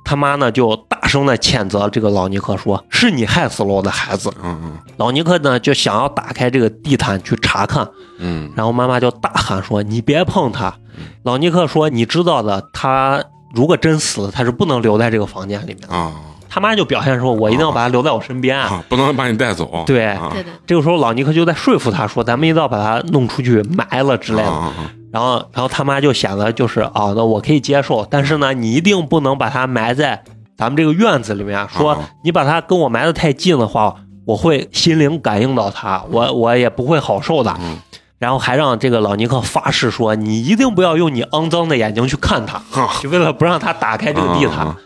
[0.08, 4.32] 他妈呢就大声的谴责这个老尼克说：“是你害死了我的孩子。
[4.40, 7.84] 嗯嗯”老尼克呢就想要打开这个地毯去查看，
[8.20, 10.72] 嗯然后妈妈就大喊说：“你别碰他！”
[11.24, 13.24] 老尼克说：“你知道的，他
[13.56, 15.94] 如果真死了，他是不能留在这个房间里面的。
[15.94, 16.12] 啊”
[16.48, 18.56] 他妈就表现说：“我一定要把他留在我身边。
[18.56, 19.82] 啊，不能把你带走。
[19.84, 24.72] 对啊对对，这个时候，老尼克就在说服他说：“咱们一定要把他弄出去埋了之类的。
[25.12, 30.22] 然后，然后他妈就显得就是啊，那我可以接受，但是呢，你一定不能把他埋在
[30.56, 31.68] 咱们这个院子里面。
[31.68, 37.54] 说啊你把他跟我埋的太近的话，我会心灵感应到他，我我也不会好受的。
[38.18, 42.98] 嗯然后还让这个老尼克发誓说，你一定不要用你肮脏的眼睛去看他，啊。
[43.02, 44.66] 就为了不让他打开这个地毯。
[44.66, 44.76] 啊。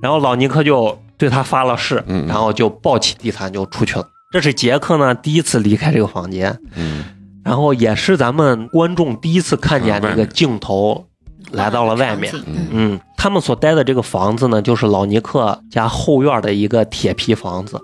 [0.00, 4.08] 然后老尼克就对他发了誓，嗯然后就抱起地毯就出去了。
[4.32, 7.04] 这是杰克呢第一次离开这个房间，嗯。
[7.44, 11.06] 然后也是咱们观众第一次看见这个镜头
[11.50, 12.32] 来到了外面。
[12.70, 17.78] 嗯，他们所待的这个房子呢，就是老尼克家后院的一个铁皮房子。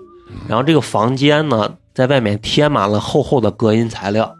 [0.47, 4.33] 然后这个房间呢，在外面贴满了厚厚的隔音材料。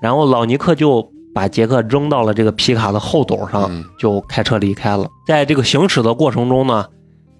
[0.00, 5.08] 然后老尼克就把杰克扔到了这个皮卡的后斗上，嗯就开车离开了。
[5.26, 6.86] 在这个行驶的过程中呢，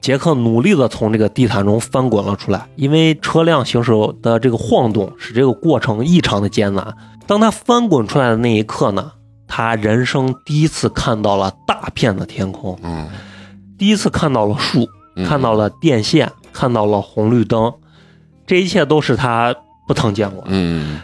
[0.00, 6.94] 杰克努力的从这个地毯中翻滚了出来，因为车辆行驶的这个晃动使这个过程异常的艰难。
[7.26, 9.12] 当他翻滚出来的那一刻呢，
[9.46, 13.08] 他人生第一次看到了大片的天空，嗯
[13.78, 17.72] 第一次看到了树，嗯看到了电线，看到了红绿灯，
[18.46, 19.54] 这一切都是他
[19.86, 20.44] 不曾见过。
[20.46, 21.00] 嗯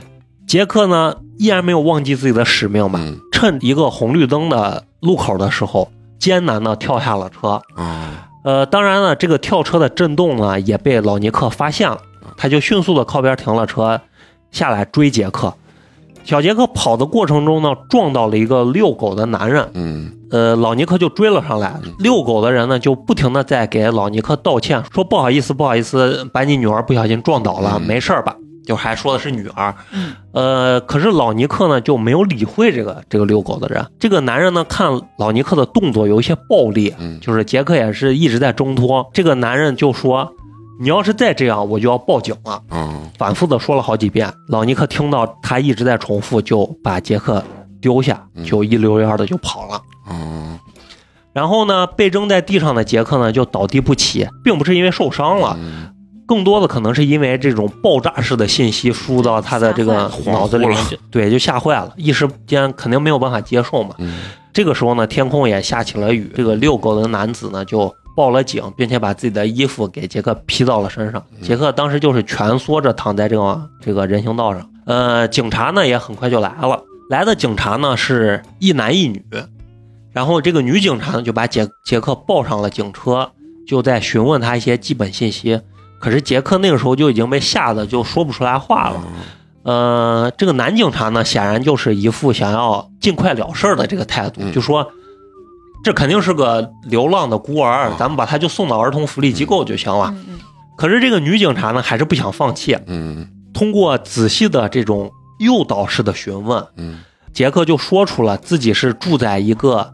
[0.46, 3.00] 杰克呢，依然没有忘记自己的使命吧？
[3.02, 7.61] 嗯趁一个红绿灯的路口的时候，艰难的跳下了车。
[7.74, 12.00] 啊呃，当然了，这个跳车的震动呢，也被老尼克发现了，
[12.37, 14.00] 他就迅速的靠边停了车，
[14.50, 15.55] 下来追杰克。
[16.24, 21.78] 小杰克跑的过程中呢，撞到了一个遛狗的男人，嗯呃，老尼克就追了上来。
[21.98, 28.37] 遛狗的人呢，就不停的在给老尼克道歉，说不好意思，不好意思，把你女儿不小心撞倒了，嗯没事儿吧？
[28.64, 29.74] 就还说的是女儿。
[29.92, 33.85] 嗯呃，可是老尼克呢就没有理会这个这个遛狗的人。
[33.98, 39.11] 这个男人呢看老尼克的动作有一些暴力，嗯就是杰克也是一直在挣脱。
[39.12, 40.32] 这个男人就说
[40.80, 44.32] ：“你要是再这样，我就要报警了。”嗯反复的说了好几遍。
[44.48, 47.42] 老尼克听到他一直在重复，就把杰克
[47.80, 49.80] 丢下，嗯就一溜烟的就跑了。
[50.11, 50.58] 嗯
[51.32, 55.88] 然后呢，被扔在地上的杰克呢就倒地不起，并不是因为受伤了，嗯
[56.26, 63.94] 更多的可能是因为这种爆炸式的信息输入到他的这个脑子里面去，对，就吓坏了，一时间肯定没有办法接受嘛。
[63.98, 71.22] 嗯这个时候呢，天空也下起了雨，这个遛狗的男子呢就报了警，并且把自己的衣服给杰克披到了身上。
[71.42, 74.68] 杰克当时就是蜷缩着躺在这个这个人行道上。
[74.85, 79.25] 呃，警察呢也很快就来了，来的警察呢是一男一女，
[80.12, 83.31] 然后这个女警察呢就把杰杰克抱上了警车，
[83.66, 85.61] 就在询问他一些基本信息。
[86.01, 89.05] 可是杰克那个时候就已经被吓得就说不出来话了。
[89.62, 94.90] 呃，这个男警察呢，显然就是一副想要尽快了事儿的这个态度，嗯就说
[95.82, 100.14] 这肯定是个流浪的孤儿，啊咱们把他就送到儿童福利机构就行了。
[100.76, 107.00] 可是这个女警察呢，还是不想放弃，嗯通过仔细的这种诱导式的询问，嗯
[107.32, 109.90] 杰克就说出了自己是住在一个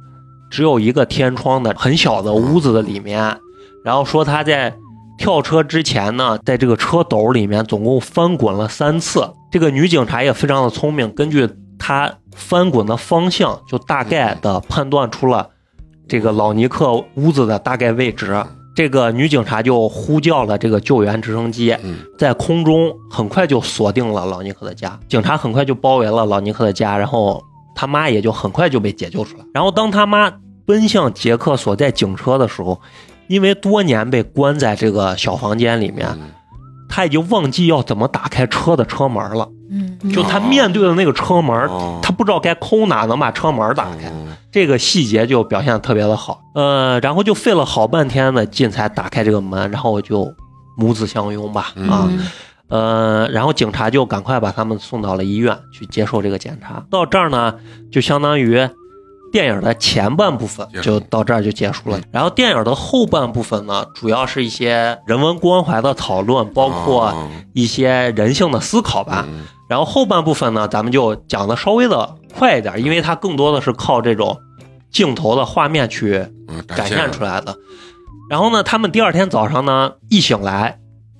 [0.50, 3.38] 只有一个天窗的很小的屋子的里面，
[3.84, 4.74] 然后说他在
[5.18, 9.28] 跳车之前呢，在这个车斗里面总共翻滚了三次。
[9.50, 11.48] 这个女警察也非常的聪明，根据
[11.78, 15.48] 她翻滚的方向，就大概的判断出了
[16.08, 18.42] 这个老尼克屋子的大概位置。
[18.74, 27.42] 这个女警察就呼叫了这个救援直升机，嗯在空中很快就锁定了老尼克的家，警察很快就包围了老尼克的家，然后
[27.74, 29.44] 他妈也就很快就被解救出来。
[29.52, 30.32] 然后当他妈
[30.64, 32.80] 奔向杰克所在警车的时候，
[33.26, 36.30] 因为多年被关在这个小房间里面，嗯
[36.88, 39.48] 他已经忘记要怎么打开车的车门了。
[39.70, 41.98] 嗯，就他面对的那个车门，哦。
[42.02, 44.08] 他不知道该抠哪能把车门打开。
[44.08, 50.26] 哦这个细节就表现的特别的好，呃，然后就费了好半天的劲才打开这个门，然后就
[50.74, 51.88] 母子相拥吧，嗯。
[51.88, 52.26] 啊，嗯
[52.68, 56.82] 呃，然后警察就赶快把他们送到了医院去接受这个检查。
[56.90, 57.54] 到这儿呢，
[57.92, 58.66] 就相当于
[59.32, 62.00] 电影的前半部分就到这儿就结束了。
[62.10, 69.24] 然后电影的后半部分呢，主要是一些人文关怀的讨论，包括哦一些人性的思考吧。
[69.28, 74.38] 嗯然后后半部分呢，咱们就讲的稍微的快一点，因为它更多的是靠这种
[74.90, 77.54] 镜头的画面去嗯展现出来的。
[78.30, 80.78] 然后呢，他们第二天早上呢，一醒来，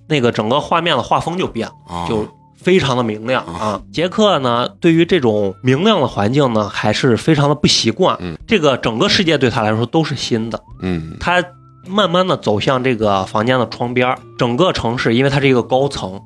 [0.08, 2.26] 那个整个画面的画风就变了，哦就
[2.58, 3.80] 非常的明亮啊。
[3.92, 8.16] 杰克呢，对于这种明亮的环境呢，还是非常的不习惯。
[8.20, 10.60] 嗯，这个整个世界对他来说都是新的。
[10.80, 11.42] 嗯他
[11.86, 16.20] 慢慢的走向这个房间的窗边儿，整个城市，因为它是一个高层，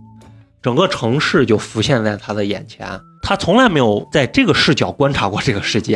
[0.60, 3.00] 整个城市就浮现在他的眼前。
[3.22, 5.94] 他从来没有在这个视角观察过这个世界，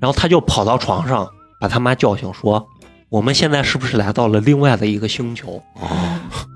[0.00, 1.26] 然后他就跑到床上，
[1.58, 2.68] 把他妈叫醒，说
[3.08, 5.88] ：“我们现在是不是来到了另外的一个星球？”哦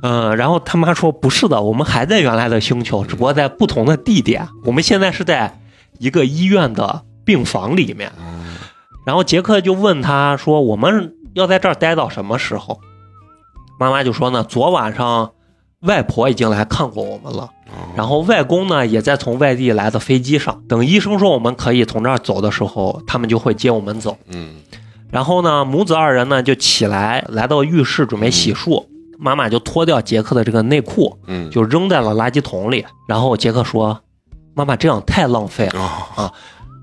[0.07, 4.47] 嗯，然后他妈说：“不是的，我们还在原来的星球，只不过在不同的地点。
[4.67, 5.59] 我们现在是在
[5.99, 8.12] 一个医院的病房里面。”
[9.07, 12.81] 然后杰克就问他说：“我们要在这儿待到什么时候？”
[13.81, 15.33] 妈妈就说呢：“昨晚上
[15.81, 17.49] 外婆已经来看过我们了，
[17.97, 20.62] 然后外公呢也在从外地来的飞机上。
[20.69, 24.19] 等医生说我们可以从这儿走的时候，他们就会接我们走。
[24.29, 24.57] 嗯
[25.11, 28.85] 然后呢，母子二人呢就起来来到浴室准备洗漱，
[29.24, 32.84] 妈妈就脱掉杰克的这个内裤，嗯就扔在了垃圾桶里。
[33.08, 33.98] 然后杰克说
[34.54, 35.80] ：“妈妈这样太浪费了。
[35.80, 36.30] 啊”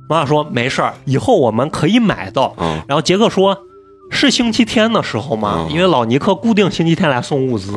[0.09, 3.55] 妈妈说：“没事儿，以后我们可以买到。”啊然后杰克说
[4.09, 5.67] ：“是星期天的时候吗？
[5.67, 7.73] 嗯因为老尼克固定星期天来送物资。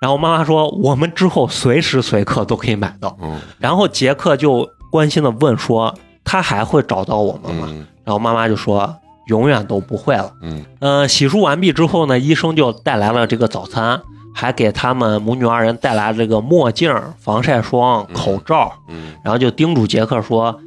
[0.00, 3.16] 然后妈妈说：“我们之后随时随刻都可以买到。
[3.20, 5.92] 嗯”然后杰克就关心的问说
[6.22, 8.96] ：“他还会找到我们吗？”嗯然后妈妈就说
[9.28, 10.64] ：“永远都不会了。”嗯。
[10.80, 14.02] 呃，洗漱完毕之后呢，医生就带来了这个早餐，
[14.34, 18.14] 还给他们母女二人带来了这个墨镜、防晒霜、嗯。
[18.14, 19.12] 口罩，嗯。
[19.24, 20.60] 然后就叮嘱杰克说，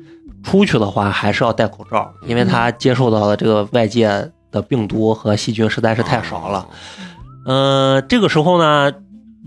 [0.43, 6.67] 出去的话还是要戴口罩，因为他接受到的这个外界的病毒和细菌实在是太少了。
[7.45, 8.91] 嗯、这个时候呢，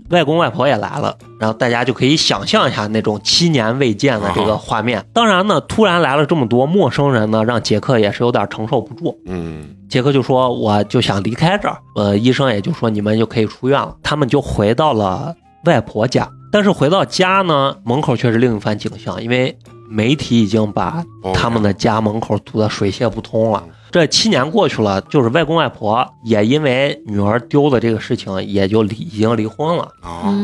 [0.09, 5.03] 外公外婆也来了，然后大家就可以想象一下那种七年未见的这个画面。
[5.13, 9.17] 当然呢，突然来了这么多陌生人呢，让杰克也是有点承受不住。
[9.25, 15.33] 嗯杰克就说：“我就想离开这儿。”呃，医生也就说：“你们就可以出院了。”他们就回到了
[15.65, 16.27] 外婆家。
[16.51, 19.57] 但是回到家呢，门口却是另一番景象，因为
[19.89, 23.63] 媒体已经把他们的家门口堵得水泄不通了。
[23.95, 29.89] 这七年过去了，就是外公外婆也因为女儿丢的这个事情，也就离已经离婚了。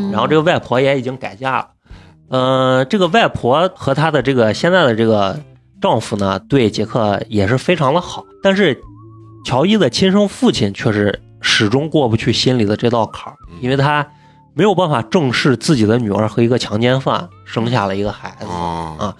[0.09, 1.67] 然后这个外婆也已经改嫁了。
[2.29, 5.37] 呃，这个外婆和她的这个现在的这个
[5.81, 8.81] 丈夫呢，对杰克也是非常的好，但是
[9.43, 14.07] 乔伊的亲生父亲却是始终过不去心里的这道坎儿，因为他
[14.53, 19.13] 没有办法正视自己的女儿和一个强奸犯生下了一个孩子，啊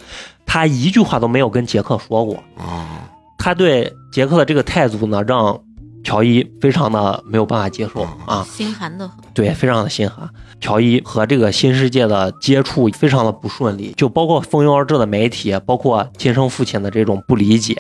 [0.46, 2.36] 他一句话都没有跟杰克说过。
[2.58, 5.60] 啊他对杰克的这个态度呢，让
[6.04, 8.44] 乔伊非常的没有办法接受啊。
[8.50, 9.18] 心寒的很。
[9.34, 10.28] 对，非常的心寒。
[10.60, 17.76] 乔伊和这个新世界的接触非常的不顺利，就包括蜂拥而至的媒体，包括亲生父亲的这种不理解，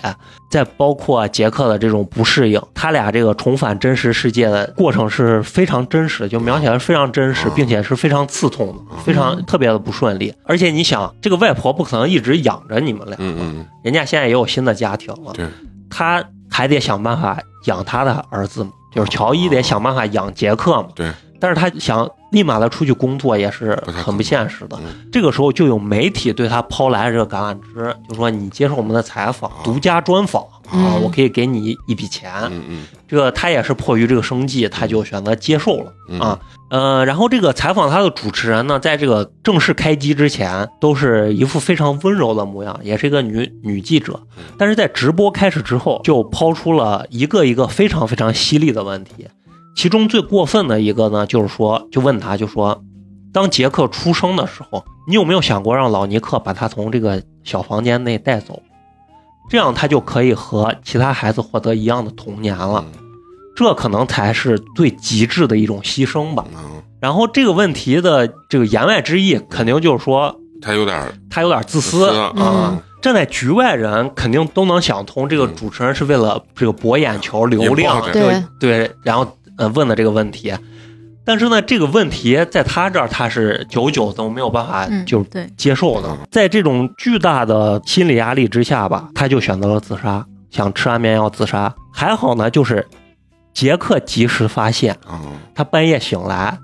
[0.50, 10.34] 再包括杰克的这种不适应，他俩这个重返真实世界的过程是非常真实的，就描写的非常真实，并且是非常刺痛的，非常特别的不顺利。
[10.46, 15.46] 而且你想，这个外婆不可能一直养着你们俩，嗯嗯人家现在也有新的家庭了，对，
[15.92, 20.88] 他还得想办法养他的儿子，就是乔伊得想办法养杰克嘛。
[20.96, 24.78] 对，但是他想立马的出去工作也是很不现实的。
[24.80, 32.32] 嗯这个时候就有媒体对他抛来这个橄榄枝，就说你接受我们的采访，独家专访啊，嗯我可以给你一笔钱。
[32.52, 36.40] 嗯嗯这个他也是迫于这个生计，他就选择接受了嗯啊。
[36.70, 44.18] 呃，然后这个采访他的主持人呢，在这个正式开机之前，都是一副非常温柔的模样，也是一个女女记者。
[44.58, 49.28] 但是在直播开始之后，就抛出了一个一个非常非常犀利的问题。
[49.76, 52.84] 其中最过分的一个呢，就是说，就问他，就说，
[53.34, 58.62] 当杰克出生的时候，你有没有想过让老尼克把他从这个小房间内带走，
[59.50, 62.84] 这样他就可以和其他孩子获得一样的童年了？
[63.56, 66.46] 这可能才是最极致的一种牺牲吧。
[66.54, 72.00] 嗯，然后这个问题的这个言外之意，肯定就是说他有点儿他有点自私。
[72.00, 72.34] 自私啊。
[72.38, 75.56] 嗯站在局外人肯定都能想通，这个嗯。
[75.56, 78.44] 主持人是为了这个博眼球、流量对。
[78.60, 79.26] 对，然后
[79.62, 80.54] 呃问的这个问题。
[81.24, 86.18] 但是呢，这个问题在他这儿他是久久都没有办法嗯，就对，接受的嗯。
[86.32, 91.74] 在这种巨大的心理压力之下吧，他就选择了自杀，想吃安眠药自杀。
[91.94, 92.88] 还好呢，就是
[93.54, 95.22] 杰克及时发现，啊
[95.54, 96.58] 他半夜醒来，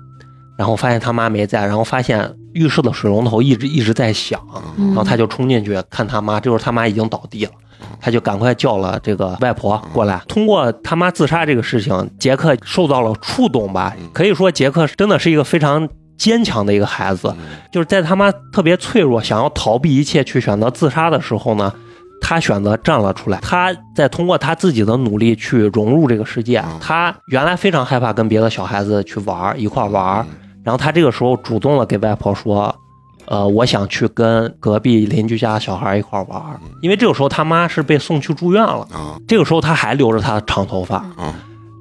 [0.58, 4.40] 然后发现他妈没在，然后发现浴室的水龙头一直一直在响，
[4.76, 7.52] 嗯然后他就冲进去看他妈，这时候他妈已经倒地了。
[8.00, 10.20] 他就赶快叫了这个外婆过来。
[10.28, 13.94] 通过他妈自杀这个事情，杰克受到了触动吧？
[14.12, 17.34] 可以说，杰克真的是一个非常坚强的一个孩子。
[17.38, 21.72] 嗯就是在他妈特别脆弱、想要逃避一切去选择自杀的时候呢，
[22.20, 23.38] 他选择站了出来。
[23.40, 26.64] 他在通过他自己的努力去融入这个世界。
[26.80, 30.26] 他原来非常害怕跟别的小孩子去玩儿一块儿玩儿，
[30.64, 32.74] 然后他这个时候主动的给外婆说
[33.30, 36.42] ：“呃，我想去跟隔壁邻居家小孩一块玩，
[36.82, 39.16] 因为这个时候他妈是被送去住院了，啊。
[39.28, 41.34] 这个时候他还留着他的长头发，啊。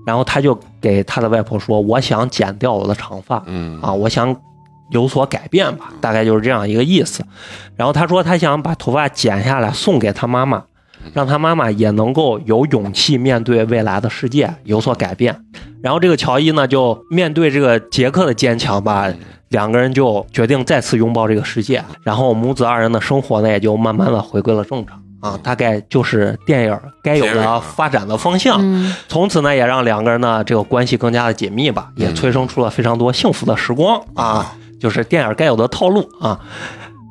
[0.06, 3.82] 然后他就给他的外婆说：“我想剪掉我的长发嗯。
[3.82, 4.36] 啊，我想
[4.91, 7.26] 有所改变吧，大概就是这样一个意思。”
[7.76, 10.64] 然后他说他想把头发剪下来送给他妈妈，
[11.14, 15.43] 让他妈妈也能够有勇气面对未来的世界，有所改变。
[15.82, 19.08] 然后这个乔伊呢，就面对这个杰克的坚强吧，
[19.50, 21.84] 两个人就决定再次拥抱这个世界。
[22.04, 28.58] 然后母子二人的生活呢，也就慢慢的回归了正常啊，大概就是电影该有的发展的方向。
[28.60, 36.39] 嗯从此呢，也让两个人呢这个关系更加的紧密吧，也嗯催生出了非常多幸福的时光啊，就是电影该有的套路啊。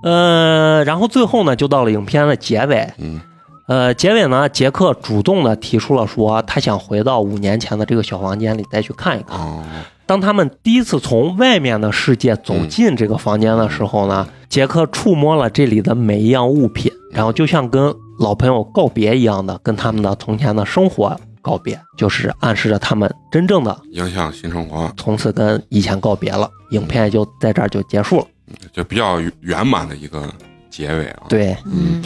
[0.03, 2.93] 呃，然后最后呢，就到了影片的结尾。
[2.99, 3.21] 嗯
[3.67, 9.37] 呃，结尾呢，杰克主动的提出了说，他想回到五年前的这个小房间里再去看一看。
[9.37, 9.61] 哦
[10.07, 26.49] 当他们第一次从外面的世界走进这个房间的时候呢，杰克触摸了这里的每一样物品，然后就像跟老朋友告别一样的，跟他们的从前的生活告别，就是暗示着他们真正的影响新生活从此跟以前告别了。
[26.71, 28.27] 影片也就在这儿就结束了。
[28.73, 30.33] 就比较圆满的一个
[30.71, 31.25] 结尾啊。
[31.29, 32.03] 对，嗯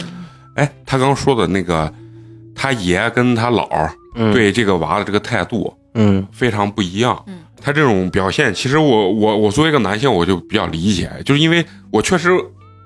[0.55, 1.91] 哎，他刚刚说的那个，
[2.55, 3.67] 他爷跟他姥
[4.33, 7.23] 对这个娃的这个态度嗯非常不一样。
[7.27, 12.29] 嗯他这种表现，其实我我我作为一个男性，我就比较理解，就是因为我确实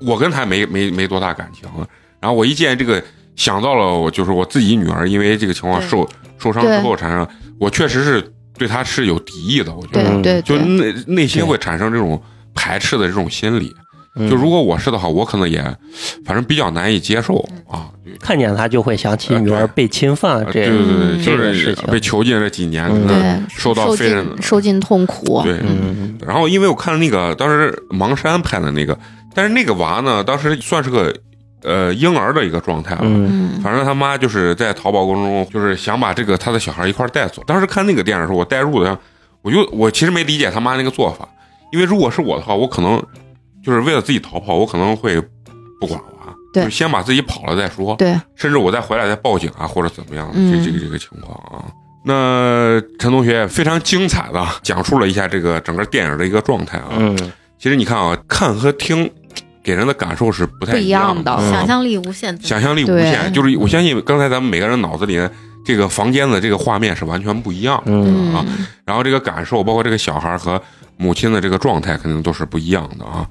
[0.02, 1.68] 我跟他没没没多大感情，
[2.20, 3.02] 然后我一见这个
[3.36, 6.08] 想到了我就是我自己女儿因为这个情况受
[6.38, 8.22] 受伤之后产生，我确实是
[8.58, 12.22] 对他是有敌意的，我觉得对对对，内内心会产生这种
[12.54, 13.74] 排斥的这种心理。
[14.16, 15.62] 嗯就如果我是的话，我可能也
[16.26, 17.38] 反正比较难以接受
[17.68, 17.90] 啊。
[18.22, 20.86] 看见他就会想起女儿被侵犯呃这对对对，
[21.18, 22.90] 嗯就是被囚禁这几年，
[23.50, 25.42] 受到非人尽受尽痛苦。
[25.44, 25.60] 对。
[25.62, 28.98] 嗯然后因为我看了那个当时芒山拍的那个，
[29.34, 31.14] 但是那个娃呢，当时算是个
[31.62, 33.02] 呃婴儿的一个状态了。
[33.04, 37.44] 嗯嗯反正他妈就是在淘宝过程中，就是想把这个他的小孩一块带走。
[37.46, 38.98] 当时看那个电影的时候，我带入的，
[39.42, 41.28] 我就我其实没理解他妈那个做法，
[41.74, 43.04] 因为如果是我的话，我可能
[43.66, 45.20] 就是为了自己逃跑，我可能会
[45.82, 47.96] 不管娃，对就先把自己跑了再说。
[47.96, 51.66] 对，甚至我再回来再报警啊，或者怎么样，嗯这这个这个情况啊。
[52.06, 56.90] 那陈同学非常精彩的讲述了一下这个整个电影的一个状态啊。
[56.98, 57.18] 嗯
[57.58, 59.10] 其实你看啊，看和听
[59.64, 63.34] 给人的感受是不太一样样的啊想象力无限，想象力无限。
[63.34, 65.20] 就是我相信刚才咱们每个人脑子里
[65.66, 70.62] 这个房间的这个画面是完全不一样的，嗯啊嗯然后这个感受，包括这个小孩和
[70.98, 73.28] 母亲的这个状态，肯定都是不一样的啊。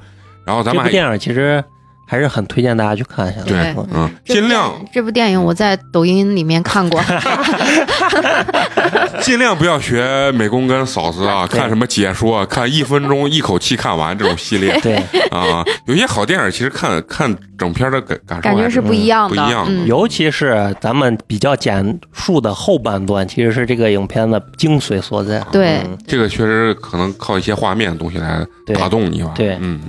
[0.47, 1.63] 然后咱们还这部电影其实
[2.07, 3.47] 还是很推荐大家去看一下的。
[3.47, 7.01] 对嗯嗯，这部尽量这部电影我在抖音里面看过，
[9.23, 14.97] 尽量不要学美工跟嫂子啊，看什么解说，看一分钟一口气看完这种系列对，
[15.31, 15.65] 啊。
[15.87, 19.35] 有些好电影其实看看整片的感感受还感觉是不一样的。
[19.35, 25.41] 不一样的嗯，尤其是咱们比较简述的后半段，其实是这个影片的精髓所在。
[25.51, 29.33] 对嗯这个确实可能靠一些画面的东西来打动你吧。
[29.35, 29.81] 对嗯。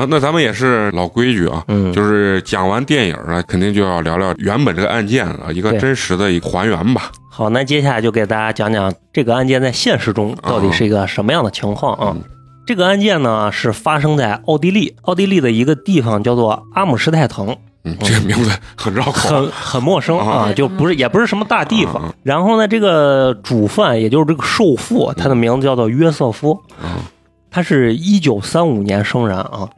[0.00, 7.10] 行，那咱们也是老规矩啊，嗯，就是讲完电影了，肯定就要聊聊原本这个案件啊，一个真实的一个还原吧。
[7.30, 12.12] 好，那接下来就给大家讲讲这个案件在现实中到底是一个什么样的情况啊？
[12.14, 12.22] 嗯
[12.66, 19.12] 这个案件呢是发生在奥地利，奥地利的一个地方叫做阿姆施泰滕，嗯，这个名字很绕口。
[19.12, 21.96] 很很陌生啊，啊就不是也不是什么大地方。
[21.96, 27.00] 啊然后呢，这个主犯也就是这个受父，他的名字叫做约瑟夫，嗯
[27.50, 29.70] 他是一九三五年生人啊，哦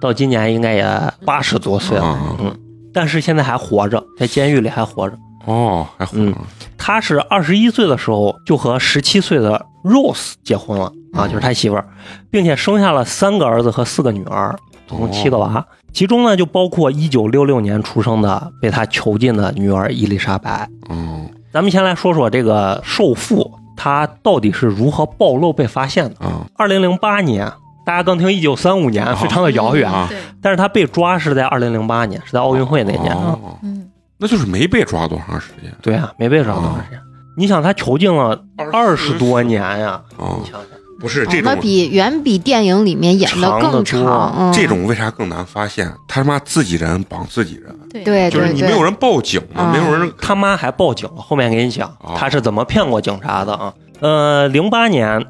[0.00, 2.36] 到今年应该也八十多岁了，啊。
[2.40, 2.56] 嗯，
[2.92, 5.16] 但是现在还活着，在监狱里还活着。
[5.46, 6.34] 哦，还活嗯。
[6.78, 11.86] 他是二十一岁的时候就和十七岁的 Rose 结婚了啊，就是他媳妇儿，
[12.30, 14.56] 并且生下了三个儿子和四个女儿，
[14.88, 15.64] 总共七个娃。
[15.92, 20.68] 其中呢，就包括一九六六年出生的被他囚禁的女儿伊丽莎白。
[20.88, 26.26] 嗯咱们先来说说这个受父，他到底是如何暴露被发现的。
[26.26, 27.46] 啊二零零八年，
[27.84, 30.06] 大家刚听一九三五年，非常的遥远，啊。
[30.08, 33.12] 对，但是他被抓是在二零零八年，是在奥运会那年。
[33.12, 33.38] 啊。
[33.42, 33.58] 哦。
[33.62, 35.72] 嗯，那就是没被抓多长时间。
[35.82, 37.00] 对啊，没被抓多长时间。
[37.36, 38.40] 你想，他囚禁了
[38.72, 40.38] 二十多年呀，哦。
[40.40, 40.68] 你想想，
[41.00, 44.32] 不是哦那这种比远比电影里面演的更长。
[44.38, 44.52] 嗯。
[44.52, 45.88] 这种为啥更难发现？
[46.06, 48.30] 他他妈自己人绑自己人，对。
[48.30, 49.72] 就是你没有人报警嘛，嗯。
[49.72, 52.14] 没有人他妈还报警了，后面给你讲哦。
[52.16, 53.72] 他是怎么骗过警察的啊。
[54.00, 55.24] 呃，零八年，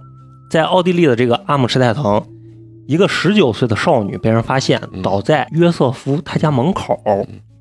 [0.51, 2.23] 在奥地利的这个阿姆施泰滕，
[2.87, 5.03] 一个十九岁的少女被人发现嗯。
[5.03, 6.99] 倒在约瑟夫他家门口。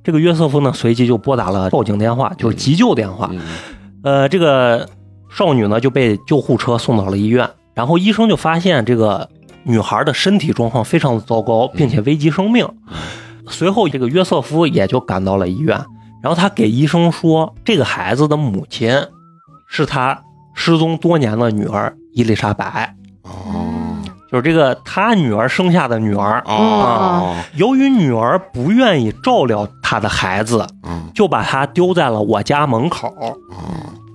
[0.04, 3.30] 这个约瑟夫呢，随即就拨打了报警电话，就是急救电话。
[3.32, 3.42] 嗯。
[4.04, 4.90] 呃，这个
[5.30, 9.30] 少女呢就被救护车送到了医院，然后医生就发现这个
[9.64, 12.68] 女孩的身体状况非常的糟糕，并且危及生命。
[13.48, 15.78] 随后，这个约瑟夫也就赶到了医院，
[16.24, 18.92] 然后他给医生说，这个孩子的母亲
[19.68, 20.24] 是他
[20.56, 23.66] 失踪多年的女儿伊丽莎白，哦
[24.32, 26.42] 就是这个他女儿生下的女儿。
[26.46, 33.36] 哦由于女儿不愿意照料她的孩子，嗯就把他丢在了我家门口，哦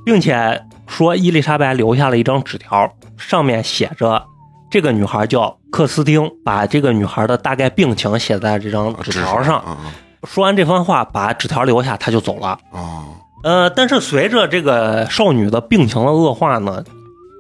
[0.05, 4.25] 并且说伊丽莎白留下了一张纸条，上面写着
[4.71, 9.57] 这个女孩叫克斯汀，把这个女孩的大概病情写在这张纸条上。
[9.59, 9.77] 啊
[10.25, 12.59] 说完这番话，把纸条留下，他就走了。
[12.73, 13.05] 哦
[13.45, 16.83] 呃，但是随着这个少女的病情的恶化呢，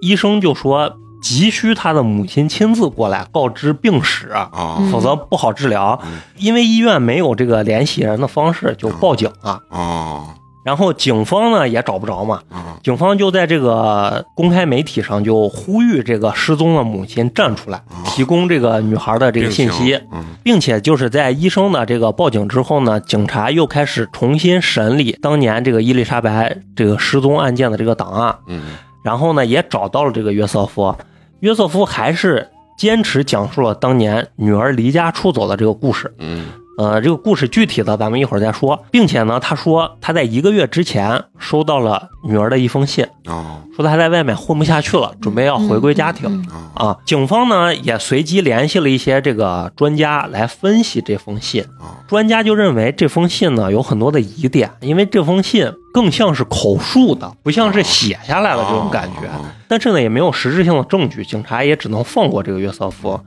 [0.00, 0.92] 医生就说
[1.26, 5.98] 急需他的母亲亲自过来告知病史，哦否则不好治疗。
[6.04, 6.20] 嗯。
[6.36, 9.60] 因为医院没有这个联系人的方式，就报警了。
[9.70, 10.28] 哦
[10.64, 20.24] 然后警方呢也找不着嘛，哦警方就在这个公开媒体上就呼吁这个失踪的母亲站出来，提供这个女孩的这个信息，嗯。
[20.44, 28.62] 并且就是在医生的这个报警之后呢，警察又开始重新审理当年这个伊丽莎白这个失踪案件的这个档案，嗯。
[29.04, 30.92] 然后呢也找到了这个约瑟夫，
[31.40, 36.12] 约瑟夫还是坚持讲述了当年女儿离家出走的这个故事。
[36.18, 36.46] 嗯
[36.78, 46.46] 呃，这个故事具体的咱们一会儿再说，并且呢，他说他在一个月之前收到了女儿的一封信，哦说他在外面混不下去了，准备要回归家庭。
[46.74, 51.62] 啊，警方呢也随机联系了一些这个专家来分析这封信。
[51.80, 59.26] 哦专家就认为这封信呢有很多的疑点，因为这封信更像是口述的，不像是写下来的这种感觉。
[59.26, 63.20] 哦但是呢也没有实质性的证据，警察也只能放过这个约瑟夫。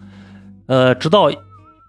[0.67, 1.29] 呃，直到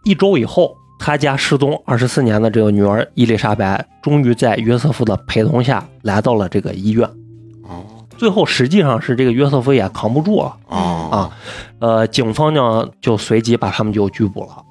[0.02, 7.08] 一周以后，他家失踪二十四年的这个女儿伊丽莎白，终于在约瑟夫的陪同下来到了这个医院。
[7.64, 7.82] 哦
[8.18, 10.54] 最后实际上是这个约瑟夫也扛不住了。
[10.66, 11.30] 哦啊
[11.78, 14.62] 呃，警方呢就随即把他们就拘捕了。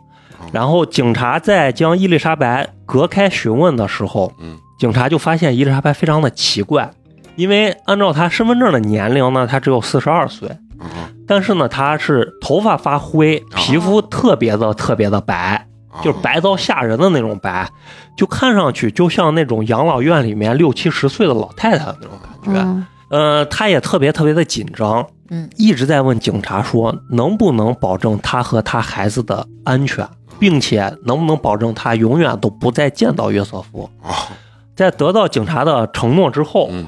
[0.51, 6.91] 然后警察在将伊丽莎白隔开询问的时候，嗯警察就发现伊丽莎白非常的奇怪，
[7.35, 10.85] 因为按照她身份证的年龄呢，她只有四十二岁，哦
[11.27, 15.68] 但是呢，她是头发发灰，皮肤特别的特别的白，哦
[16.01, 17.69] 就是白到吓人的那种白，
[18.15, 22.61] 就看上去就像那种养老院里面六七十岁的老太太的那种感觉。
[22.61, 33.89] 嗯呃，他也特别特别的紧张，嗯，一直在问警察说能不能保证他和他孩子的安全，并且能不能保证他永远都不再见到约瑟夫。
[34.03, 34.13] 哦
[34.77, 36.87] 在得到警察的承诺之后，嗯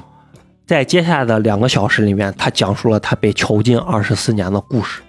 [0.64, 5.02] 在接下来的两个小时里面，他讲述了他被囚禁二十四年的故事。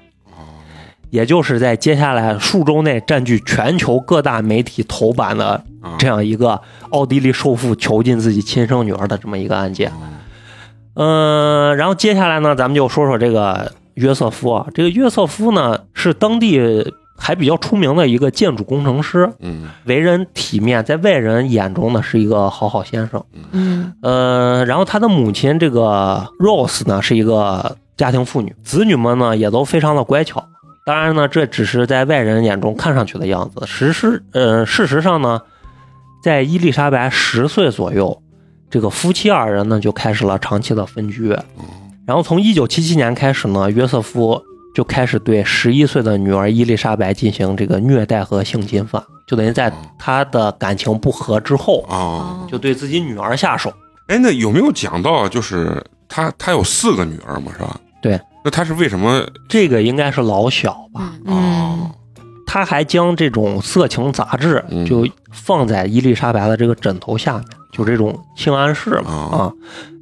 [1.14, 6.60] 也就是在接下来数周内占据全球各大媒体头版的啊这样一个
[6.90, 9.92] 奥地利首富囚禁自己亲生女儿的这么一个案件。
[10.96, 14.66] 嗯，然后接下来呢，咱们就说说这个约瑟夫啊。
[14.74, 16.60] 这个约瑟夫呢，是当地
[17.16, 23.24] 还比较出名的一个建筑工程师，嗯为人体面，在外人眼中呢是一个好好先生。
[23.52, 30.44] 嗯呃，然后他的母亲这个 Rose 呢是一个家庭妇女，子女们呢也都非常的乖巧。
[30.86, 33.66] 当然呢，这只是在外人眼中看上去的样子。
[33.66, 35.42] 实施呃，事实上呢，
[36.22, 38.22] 在伊丽莎白十岁左右，
[38.70, 41.30] 这个夫妻二人呢就开始了长期的分居。
[42.06, 44.42] 然后从一九七七年开始呢，约瑟夫
[44.76, 53.72] 就开始对十一岁的女儿伊丽莎白进行这个虐待和性侵犯，就等于在他的感情不和之后，啊，就对自己女儿下手。
[54.08, 57.80] 哎，那有没有讲到就是他他有四个女儿嘛，是吧？
[58.02, 59.26] 对，那他是为什么？
[59.48, 61.14] 这个应该是老小吧？
[61.26, 61.92] 嗯哦
[62.46, 69.42] 他还将这种色情杂志嗯就放在伊丽莎白的这个枕头下面，就这种性暗示嘛哦啊。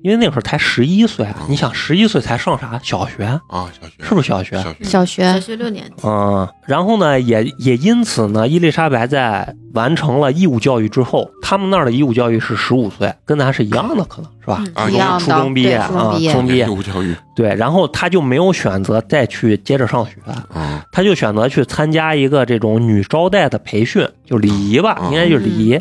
[0.04, 3.24] 因为那会儿才十一岁你想十一岁才上啥小学？
[3.48, 4.62] 啊，小学是不是小学？
[4.82, 14.64] 小学小学六年级，嗯，然后呢，也也因此呢，伊丽莎白在完成了义务教育之后，他们那儿的义务教育是十五岁，跟咱是一样的，可能是吧？
[14.64, 20.14] 嗯啊一样初中毕业啊，初中毕业义，务教育对，然后他就没有选择再去接着上学，
[20.54, 25.80] 啊他就选择去参加一个这种女招待的培训，就礼仪吧，嗯应该就是礼仪。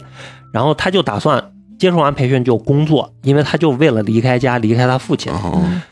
[0.53, 5.33] 然后他就打算接受完培训就工作，因为他就为了离开家，离开他父亲。
[5.43, 5.83] 嗯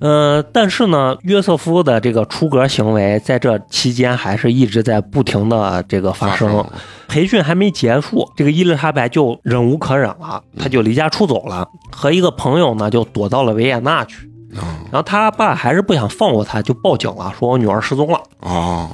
[0.00, 6.66] 呃，但是呢，约瑟夫的这个出格行为在这期间还是一直在不停的这个发生。
[7.06, 14.28] 培训还没结束，这个伊丽莎白就忍无可忍了，她就离家出走了，和一个朋友呢就躲到了维也纳去。
[14.56, 18.18] 啊然后他爸还是不想放过他，就报警了，说我女儿失踪了。
[18.40, 18.90] 哦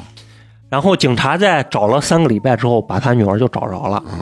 [0.68, 4.18] 然后警察在找了三个礼拜之后，把他女儿就找着了，嗯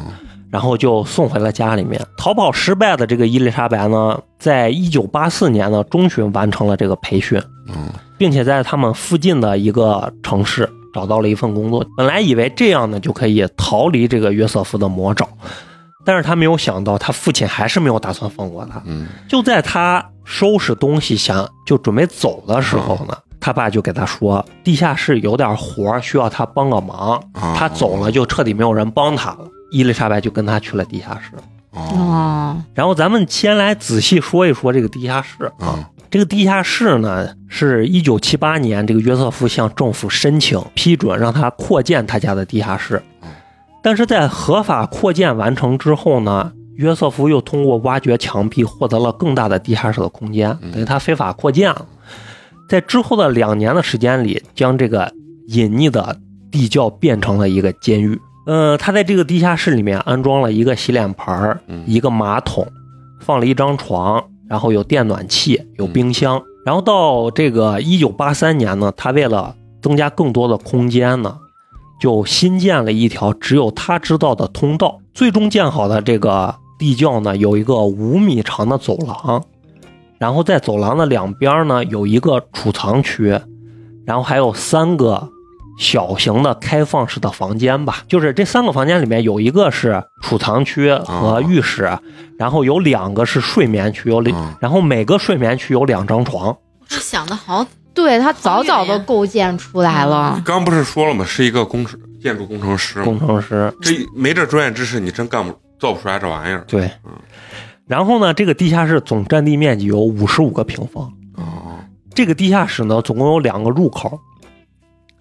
[0.50, 2.00] 然后就送回了家里面。
[2.16, 11.86] 逃跑失败的这个伊丽莎白呢，在一九八四年呢中旬完成了这个培训，嗯并且在他们附近的一个城市找到了一份工作。
[11.96, 15.28] 本来以为这样呢就可以逃离这个约瑟夫的魔爪，
[16.04, 18.82] 但是他没有想到，他父亲还是没有打算放过他。
[18.86, 29.48] 嗯就在他收拾东西想就准备走的时候呢，他爸就给他说，地下室有点活需要他帮个忙，啊他走了就彻底没有人帮他了。
[29.70, 31.36] 伊丽莎白就跟他去了地下室。
[31.70, 35.66] 哦哦，然后咱们先来仔细说一说这个地下室啊。
[35.66, 43.28] 啊这个地下室呢，是一九七八年，这个约瑟夫向政府申请批准，让他扩建他家的地下室嗯。
[43.82, 51.84] 但是在合法扩建完成之后呢，约瑟夫又通过挖掘墙壁获得了更大的地下室的空间，嗯等于他非法扩建了。
[52.70, 55.12] 在之后的两年的时间里，将这个
[55.48, 56.18] 隐匿的
[56.50, 58.18] 地窖变成了一个监狱。
[58.48, 62.66] 呃，他在这个地下室里面安装了一个洗脸盆儿嗯一个马桶，
[63.20, 66.42] 放了一张床，然后有电暖气，有冰箱。
[66.64, 71.36] 然后到这个一九八三年呢，他为了增加更多的空间呢，
[72.00, 74.98] 就新建了一条只有他知道的通道。
[75.12, 79.44] 最终建好的这个地窖呢，有一个五米长的走廊，
[80.16, 83.38] 然后在走廊的两边呢有一个储藏区，
[84.06, 85.28] 然后还有三个
[85.78, 91.96] 小型的开放式的房间吧，就是这三个房间里面有一个是储藏区和浴室，
[92.36, 96.54] 然后有两个是睡眠区，有两，嗯然后每个睡眠区有两张床。
[96.88, 97.64] 这想的好，
[97.94, 100.42] 对他早早的构建出来了。
[100.44, 101.24] 刚不是说了吗？
[101.24, 106.64] 是一个工程建筑工程师工，程师这没这专业知识，你真干不造不出来这玩意儿。
[106.66, 107.12] 对嗯，
[107.86, 111.04] 然后呢，这个地下室总占地面积有五十五个平方。
[111.36, 111.78] 哦，
[112.14, 114.18] 这个地下室呢，总共有两个入口，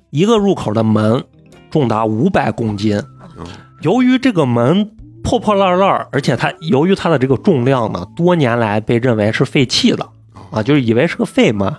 [0.09, 1.23] 一个入口的门
[1.69, 2.97] 重达五百公斤。
[3.37, 3.45] 嗯
[3.81, 4.89] 由于这个门
[5.23, 10.03] 破破烂烂，而且它由于它的这个重量呢，多年来被认为是废弃的
[10.49, 11.71] 啊，就是以为是个废门。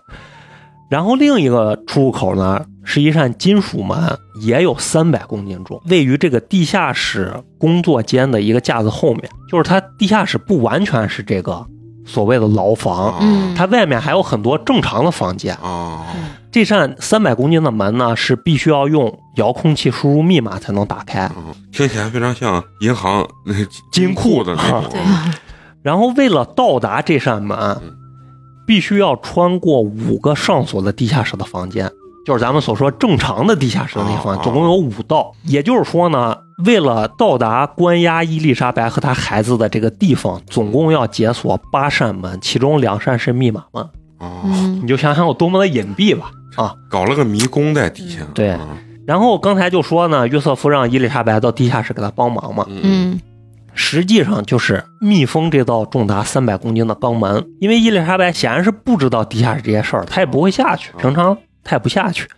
[0.88, 9.28] 然后另一个出入口呢，是一扇金属门，也有三百公斤重，位于这个地下室工作间的一个架子后面。
[9.50, 11.66] 就是它地下室不完全是这个
[12.08, 15.54] 所谓的牢房，嗯它外面还有很多正常的房间。
[15.56, 16.06] 啊，
[16.50, 21.30] 这扇三百公斤的门呢，是必须要用遥控器输入密码才能打开。
[21.36, 23.54] 嗯听起来非常像银行那
[23.92, 24.84] 金库库的那种。
[24.90, 25.00] 对
[25.82, 27.92] 然后为了到达这扇门嗯，
[28.66, 31.88] 必须要穿过五个上锁的地下室的房间，
[32.26, 35.32] 就是咱们所说正常的地下室的那些房总共有五道。
[35.44, 43.82] 也就是说呢，为了到达关押伊丽莎白和她孩子的这个地方，总共要解锁八扇门，其中两扇是密码门。
[44.18, 46.30] 哦，嗯你就想想有多么的隐蔽吧。
[46.56, 48.20] 啊，搞了个迷宫在底下。
[48.34, 53.20] 对嗯然后刚才就说呢，约瑟夫让伊丽莎白到地下室给他帮忙嘛，嗯嗯
[53.72, 62.28] 实际上就是密封这道重达三百公斤的钢门，因为伊丽莎白显然是不知道地下室这些事儿，她也不会下去，平常她也不下去。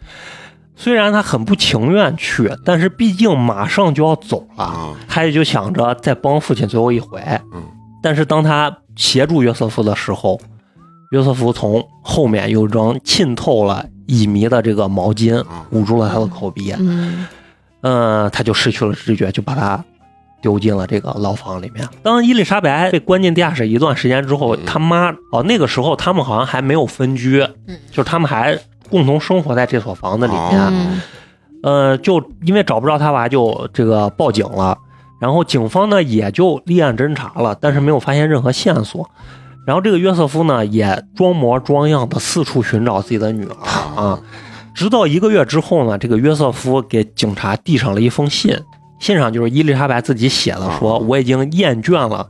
[0.81, 7.21] 虽然他很不情愿去，但是毕竟马上就要走了，他，也就想着再帮父亲最后一回。
[7.53, 7.63] 嗯。
[8.03, 10.41] 但是当他协助约瑟夫的时候，
[11.13, 15.67] 约瑟夫从后面用一张浸透了乙醚的这个毛巾啊。
[15.73, 17.27] 捂住了他的口鼻，嗯。
[17.83, 19.85] 嗯，他就失去了知觉，就把他
[20.41, 21.87] 丢进了这个牢房里面。
[22.03, 24.61] 当伊丽莎白被关进地下室一段时间之后，嗯。
[24.65, 27.77] 他妈哦，那个时候他们好像还没有分居，嗯。
[27.91, 28.59] 就是他们还
[28.91, 30.53] 共同生活在这所房子里面。
[30.53, 31.01] 嗯
[31.63, 34.79] 呃，就因为找不着他娃，就这个报警了。
[35.21, 39.07] 然后警方呢也就立案侦查了，但是没有发现任何线索。
[39.67, 44.19] 然后这个约瑟夫呢也装模装样的四处寻找自己的女儿啊，
[44.75, 48.59] 直到一个月之后呢，这个约瑟夫给警察递上了一封信，
[48.99, 52.27] 信上就是伊丽莎白自己写的，说我已经厌倦了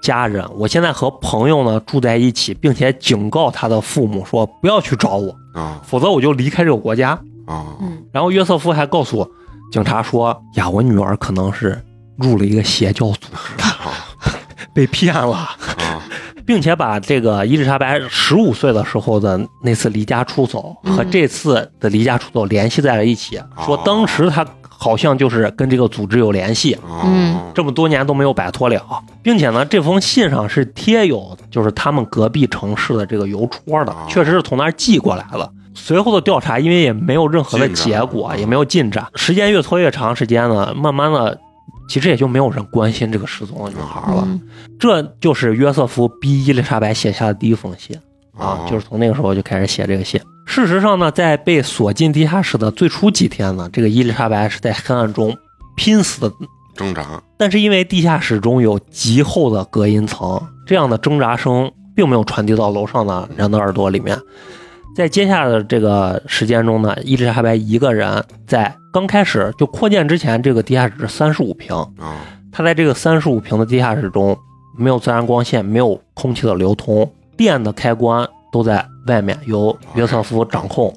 [0.00, 5.80] 家人，我现在和朋友呢住在一起，并且警告他的父母说不要去找我，啊。
[5.84, 7.10] 否则我就离开这个国家。
[7.46, 7.76] 啊。
[7.80, 8.02] 嗯。
[8.12, 9.28] 然后约瑟夫还告诉
[9.72, 11.78] 警察说：“呀，我女儿可能是
[12.16, 13.64] 入了一个邪教组织，
[14.72, 15.56] 被骗了，啊
[16.48, 23.44] 并且把这个伊丽莎白十五岁的时候的那次离家出走和嗯这次的离家出走联系在了一起，哦。
[23.66, 28.82] 说当时他好像就是跟这个组织有联系，啊嗯这么多年都没有摆脱了，
[29.22, 35.52] 并且呢，这封信上是贴有就是他们隔壁城市的这个邮戳的哦，确实是从那儿寄过来了。
[35.74, 41.38] 随后的调查，因为也没有任何的结果，也没有进展，时间越拖越长，时间呢，慢慢的，
[41.88, 44.22] 其实也就没有人关心这个失踪的女孩了。
[44.26, 44.40] 嗯
[44.78, 47.96] 这就是约瑟夫逼伊丽莎白写下的第一封信
[48.36, 50.20] 啊，哦就是从那个时候就开始写这个信。
[50.46, 55.36] 事实上呢，在被锁进地下室的最初几天呢，这个伊丽莎白是在黑暗中
[55.76, 56.32] 拼死的
[56.76, 64.16] 挣扎但是因为地下室中有极厚的隔音层，这样的挣扎声并没有传递到楼上的人的耳朵里面。
[64.96, 72.18] 在接下来的这个时间中呢，伊丽莎白一个人在刚开始就扩建之前，这个地下室是三十五平，啊
[72.50, 74.36] 她在这个三十五平的地下室中，
[74.76, 80.92] 没有自然光线，没有空气的流通，电的开关都在外面，由约瑟夫掌控，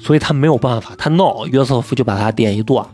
[0.00, 2.84] 所以他没有办法，他闹，约瑟夫就把他电一断，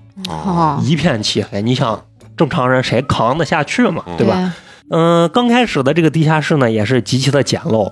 [0.83, 1.63] 一片漆黑。
[1.63, 2.05] 你想，
[2.37, 4.53] 正常人谁扛得下去嘛，对吧？？
[4.91, 7.91] 嗯，刚开始的这个地下室呢，也是极其的简陋，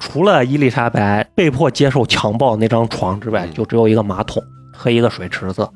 [0.00, 4.42] 除了伊丽莎白被迫接受强暴那张床之外，嗯就只有一个马桶
[4.82, 5.68] 和一个水池子。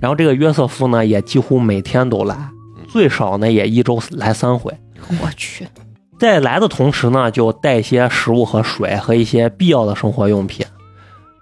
[0.00, 2.36] 然后这个约瑟夫呢，也几乎每天都来，
[2.88, 4.76] 最少呢也一周来三回。
[5.22, 5.66] 我去，
[6.18, 10.66] 在来的同时呢，就带一些食物和水和一些必要的生活用品。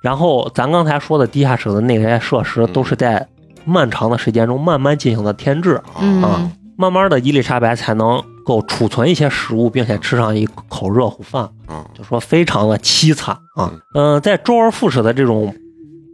[0.02, 3.26] 然后咱刚才说的地下室的那些设施，都是在
[3.64, 5.80] 漫长的时间中慢慢进行的添置。
[5.98, 13.72] 嗯啊慢慢的，伊丽莎白才能够储存一些食物，并且吃上一口热乎饭，啊就说非常的凄惨啊。
[13.94, 15.54] 嗯、在周而复始的这种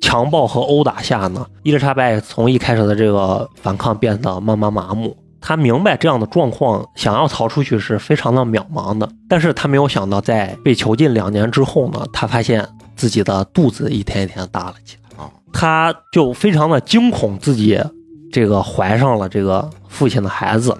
[0.00, 5.16] 强暴和殴打下呢，伊丽莎白从一开始的这个反抗变得慢慢麻木。
[5.40, 9.08] 她明白这样的状况，想要逃出去是非常的渺茫的。
[9.28, 15.24] 但是她没有想到，在被囚禁两年之后呢，她发现自己的肚子一天一天大了起来。
[15.24, 17.80] 啊她就非常的惊恐自己
[18.32, 20.76] 这个怀上了这个父亲的孩子，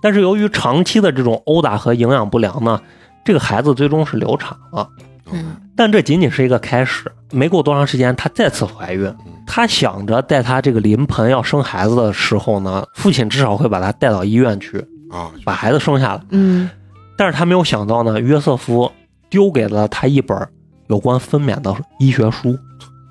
[0.00, 2.80] 但是由于长期的这种殴打和营养不良呢，
[3.24, 4.88] 这个孩子最终是流产了。
[5.32, 9.12] 嗯但这仅仅是一个开始，没过多长时间，她再次怀孕。
[9.46, 14.78] 她想着在她这个临盆要生孩子的时候呢，父亲至少会把她带到医院去，
[15.10, 16.20] 啊把孩子生下来。
[16.30, 16.70] 嗯
[17.16, 18.90] 但是她没有想到呢，约瑟夫
[19.28, 20.48] 丢给了她一本
[20.86, 22.56] 有关分娩的医学书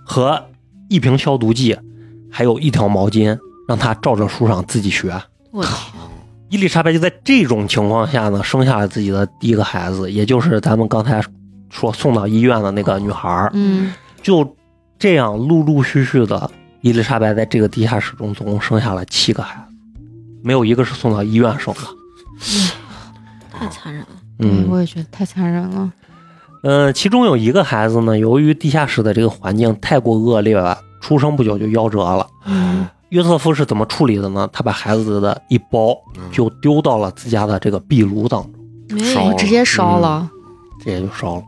[0.05, 0.41] 和
[0.89, 1.77] 一瓶消毒剂，
[2.31, 3.37] 还有一条毛巾，
[3.67, 5.13] 让她照着书上自己学。
[5.51, 5.91] 我靠，
[6.49, 11.21] 伊丽莎白就在这种情况下呢，生下了自己的第一个孩子，也就是咱们刚才
[11.73, 13.51] 说送到医院的那个女孩儿。
[13.53, 14.55] 嗯就
[14.97, 16.49] 这样陆陆续续的，
[16.79, 19.75] 伊丽莎白在这个地下室中总共生下了七个孩子，
[20.41, 21.81] 没有一个是送到医院生的。
[23.51, 24.07] 太残忍了。
[24.39, 25.91] 嗯我也觉得太残忍了。
[26.61, 32.25] 呃，其中有一个孩子呢，由于地下室的这个环境太过恶劣了，出生不久就夭折了。
[32.45, 34.49] 嗯约瑟夫是怎么处理的呢？
[34.53, 38.53] 他把孩子的一包嗯就丢到了自家的这个壁炉当中。
[38.97, 40.29] 没有直接烧了。
[40.83, 41.43] 这也就烧了。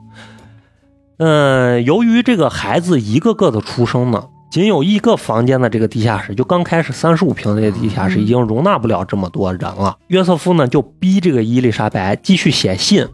[1.18, 9.98] 嗯，由于这个孩子一个个的出生呢，仅有一个房间的这个地下室，就刚开始三十五平的这个地下室，嗯已经容纳不了这么多人了。
[10.08, 13.08] 约瑟夫呢就逼这个伊丽莎白继续写信，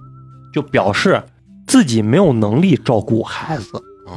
[0.53, 1.23] 就表示
[1.67, 3.65] 自己没有能力照顾孩子，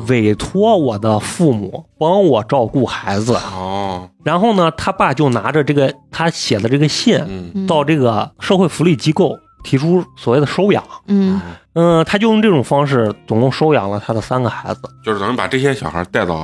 [0.08, 3.34] 委托我的父母帮我照顾孩子。
[3.34, 10.84] 哦然后呢，他爸就拿着这个他写的这个信到这个社会福利机构提出所谓的收养。
[11.08, 11.40] 嗯
[11.72, 14.80] 嗯，他就用这种方式，总共收养了他的三个孩子。
[15.04, 16.34] 就是等于把这些小孩带到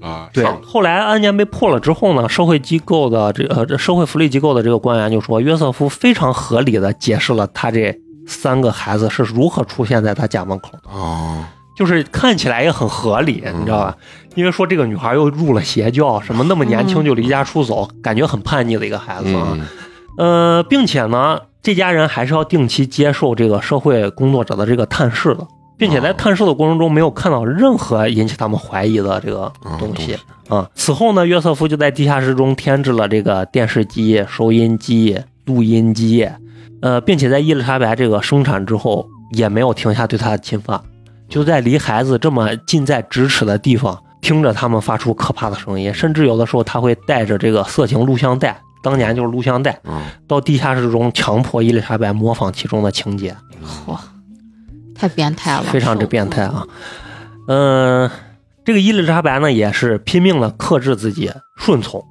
[0.00, 11.42] 啊对，后来案件被破了之后呢，社会机构的这呃这社会福利机构的这个官员就说，约瑟夫非常合理的解释了他这三个孩子是如何出现在他家门口的，哦
[11.74, 13.96] 就是看起来也很合理，嗯你知道吧？
[14.36, 19.48] 因为说这个女孩又入了邪教，什么那么年轻就离家出走，感觉很叛逆的一个孩子啊。
[19.52, 19.66] 嗯
[20.16, 25.46] 呃，并且呢，这家人还是要定期接受这个社会工作者的这个探视的，
[25.76, 30.16] 并且在哦探视的过程中没有看到任何引起他们怀疑的这个啊东西
[30.48, 30.68] 啊。
[30.74, 36.28] 此后呢，约瑟夫就在地下室中添置了这个电视机、收音机、录音机，
[36.80, 40.80] 呃，并且在伊丽莎白这个生产之后，也没有停下对她的侵犯，
[41.28, 49.80] 就在离孩子这么近在咫尺的地方，听着他们发出可怕的声音，甚至有的时候他会带着这个色情录像带，当年就是录像带。
[49.84, 53.34] 嗯到地下室中强迫伊丽莎白模仿其中的情节，
[53.86, 53.98] 哇，
[54.94, 55.62] 太变态了。
[55.64, 56.66] 非常之变态啊。
[57.48, 58.10] 嗯、
[58.64, 62.04] 这个伊丽莎白呢也是拼命的克制自己顺从，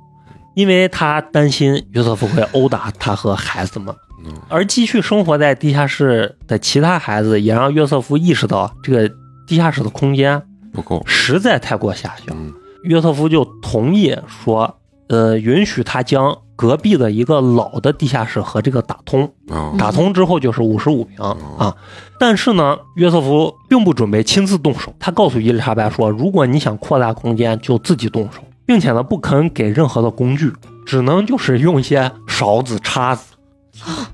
[0.56, 3.96] 因为她担心约瑟夫会殴打她和孩子们。
[4.26, 9.16] 嗯而继续生活在地下室的其他孩子，也让约瑟夫意识到这个
[9.46, 12.34] 地下室的空间不够实在太过狭小。
[12.34, 12.54] 嗯
[12.84, 14.78] 约瑟夫就同意说，
[15.14, 21.24] 呃，允许他将隔壁的一个老的地下室和这个打通，啊打通之后就是五十五平
[21.60, 21.76] 啊。
[22.20, 30.52] 但是呢，约瑟夫并不准备亲自动手，他告诉伊丽莎白说，如果你想扩大空间，就自己动手，并且呢，不肯给任何的工具，
[30.84, 33.36] 只能就是用一些勺子、叉子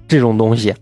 [0.06, 0.76] 这种东西。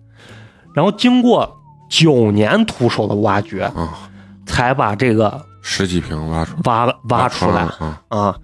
[0.73, 1.59] 然后经过
[1.91, 4.09] 九年徒手的挖掘，啊
[4.47, 7.61] 才把这个十几平挖出挖挖出来。
[7.61, 8.35] 啊啊，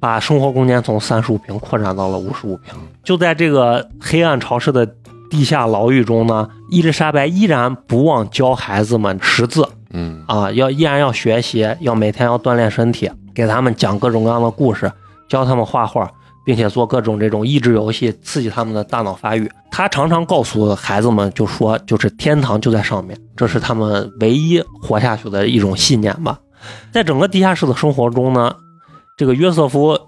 [0.00, 2.74] 把生活空间从三十五平扩展到了五十五平。
[3.04, 4.88] 就在这个黑暗潮湿的
[5.30, 14.90] 地下牢狱中呢，伊丽莎白依然不忘教孩子们识字，嗯啊，要依然要学习，要每天要锻炼身体，给他们讲各种各样的故事，
[15.28, 16.10] 教他们画画，
[16.44, 19.48] 并且做各种这种益智游戏，刺激他们的大脑发育。
[19.70, 26.38] 他常常告诉孩子们，就说就是天堂就在上面，这是他们唯一活下去的一种信念吧。
[26.92, 28.52] 在整个地下室的生活中呢，
[29.20, 29.98] 这个约瑟夫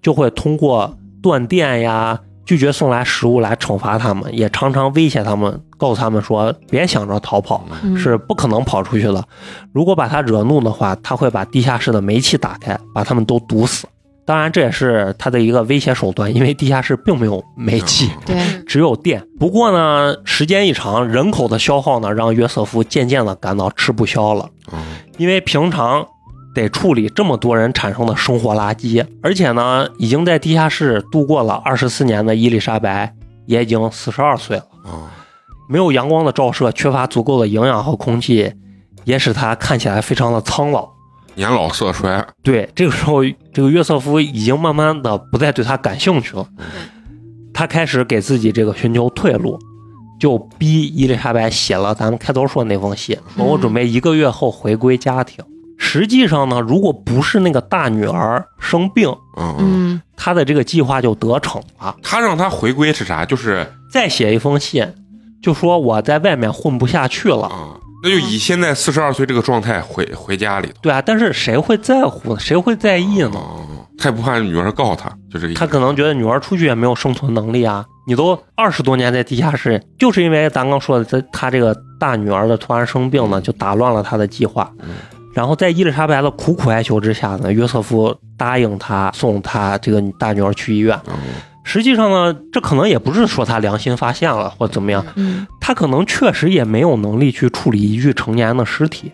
[0.00, 2.20] 就会通过断电呀。
[2.46, 9.24] 拒绝送来食物来惩罚他们，也常常威胁他们，告诉他们说别想着逃跑，嗯是不可能跑出去的。
[9.72, 13.88] 如果把他惹怒的话，他会把地下室的煤气打开，把他们都毒死。
[14.26, 18.36] 当然，这也是他的一个威胁手段，因为地下室并没有煤气，对，
[18.66, 19.26] 只有电。
[19.40, 24.48] 不过呢，时间一长，人口的消耗呢，让约瑟夫渐渐的感到吃不消了。
[24.70, 24.78] 嗯
[25.16, 26.04] 因为平常
[26.54, 33.12] 得处理这么多人产生的生活垃圾，而且呢，已经在地下室度过了二十四年的伊丽莎白
[33.46, 34.66] 也已经四十二岁了。
[34.84, 35.10] 啊
[35.66, 38.52] 没有阳光的照射，缺乏足够的营养和空气，
[39.04, 40.86] 也使她看起来非常的苍老。
[41.36, 46.46] 年老色衰，对，这个时候，这个约瑟夫已经慢慢的不再对他感兴趣了。
[47.54, 49.58] 他开始给自己这个寻求退路，
[50.20, 55.42] 就逼伊丽莎白写了咱们开头说的那封信，说我准备一个月后回归家庭。
[55.76, 61.94] 实际上呢，如果不是那个大女儿生病，嗯嗯，嗯他的这个计划就得逞了。
[62.02, 63.24] 他让他回归是啥？
[63.24, 64.86] 就是再写一封信，
[65.42, 67.46] 就说我在外面混不下去了。
[67.48, 70.74] 啊，那就以现在四十二岁这个状态回回家里头。
[70.82, 72.40] 对啊，但是谁会在乎呢？
[72.40, 73.32] 谁会在意呢？
[73.34, 73.66] 哦，
[73.98, 75.58] 他也不怕女儿告他，就这个意思。
[75.58, 77.84] 他可能觉得女儿出去也没有生存能力啊。
[78.06, 84.70] 你都二十多年在地下室，就是因为咱刚说的，他他这个大女儿的突然生病呢，就打乱了他的计划。
[84.80, 84.90] 嗯
[85.34, 90.98] 然后在伊丽莎白的苦苦哀求之下呢，约瑟夫答应他送他这个大女儿去医院。
[91.08, 91.14] 嗯。
[91.64, 95.46] 实际上呢，这可能也不是说他良心发现了或怎么样，嗯。
[95.60, 99.10] 他可能确实也没有能力去处理一具成年的尸体。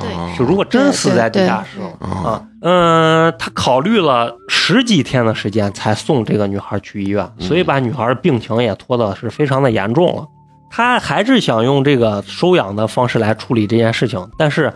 [0.00, 2.08] 对，就如果真死在地下室了啊。
[2.28, 7.46] 啊，嗯，他考虑了十几天的时间才送这个女孩去医院，嗯。
[7.46, 10.26] 所以把女孩的病情也拖得是非常的严重了。
[10.70, 14.72] 他还是想用这个收养的方式来处理这件事情，但是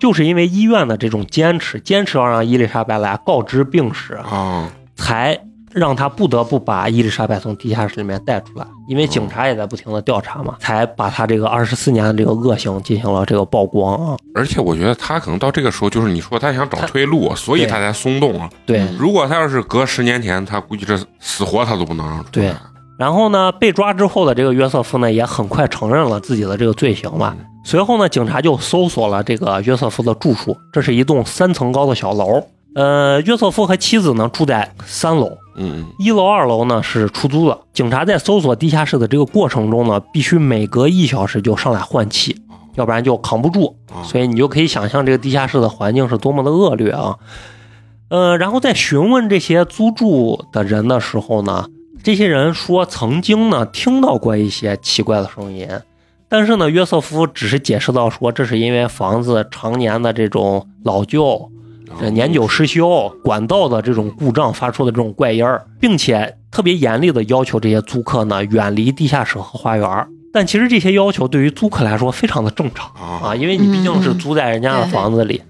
[0.00, 5.38] 就是因为医院的这种坚持，坚持要让伊丽莎白来告知病史，啊才
[5.72, 14.16] 让他不得不把伊丽莎白从地下室里面带出来，因为警察也在不停的调查嘛，才把他这个二十四年的这个恶行进行了这个曝光啊。
[14.34, 18.50] 而且我觉得他可能到这个时候，就是你说他想找退路，所以他才松动啊。
[18.66, 22.30] 对，嗯如果他要是隔十年前，他估计这死活他都不能让出来。
[22.32, 22.52] 对
[23.00, 27.34] 然后呢，被抓之后的这个约瑟夫呢，也很快承认了自己的这个罪行吧。
[27.64, 32.44] 随后呢，警察就搜索了这个约瑟夫的住处，这是一栋三层高的小楼。
[32.74, 37.58] 呃，约瑟夫和妻子呢住在三楼，嗯一楼、二楼呢是出租的。
[37.72, 42.36] 警察在搜索地下室的这个过程中呢，必须每隔一小时就上来换气，
[42.74, 43.74] 要不然就扛不住。
[43.90, 47.16] 啊所以你就可以想象这个地下室的环境是多么的恶劣啊。
[48.10, 51.64] 呃，然后在询问这些租住的人的时候呢，
[52.02, 55.68] 这些人说曾经呢听到过一些奇怪的声音，
[56.28, 61.50] 但是呢，约瑟夫只是解释到说，这是因为房子常年的这种老旧、
[62.12, 70.08] 年久失修、管道的这种故障发出的这种怪音儿，并且特别严厉的要求这些租客呢远离地下室和花园儿。
[70.32, 75.42] 但其实这些要求对于租客来说非常的正常啊啊，因为你毕竟是租在人家的房子里。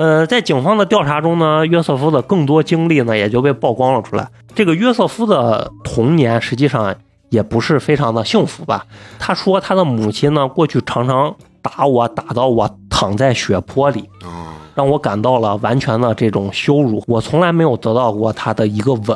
[0.00, 4.26] 呃，在警方的调查中呢，约瑟夫的更多经历呢也就被曝光了出来。
[4.54, 6.96] 这个约瑟夫的童年实际上
[7.28, 8.86] 也不是非常的幸福吧。
[9.18, 17.04] 他说他的母亲呢过去常常打我，打到我躺在血泊里，啊让我感到了完全的这种羞辱。
[17.06, 19.14] 我从来没有得到过他的一个吻。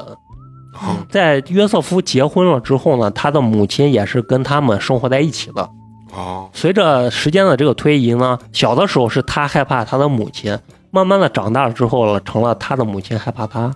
[0.74, 5.66] 啊在约瑟夫结婚了之后呢，他的母亲也是跟他们生活在一起的。
[6.14, 10.58] 啊随着时间的这个推移呢，小的时候是他害怕他的母亲，
[10.90, 13.72] 慢慢的长大了之后了，成了他的母亲害怕他，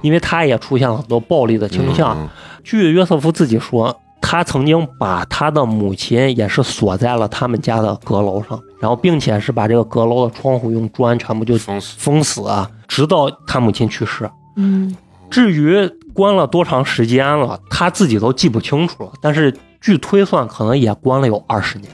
[0.00, 2.16] 因为他也出现了很多暴力的倾向。
[2.16, 2.28] 嗯
[2.64, 14.30] 据约瑟夫自己说，他曾经把他的母亲也是锁在了他们家的阁楼上，然后并且是把这个阁楼的窗户用砖全部就封死封死啊，直到他母亲去世。
[14.54, 14.96] 嗯
[15.28, 19.52] 至于关了多长时间了，他自己都记不清楚了，但是
[19.82, 21.92] 据推算，可能也关了有二十年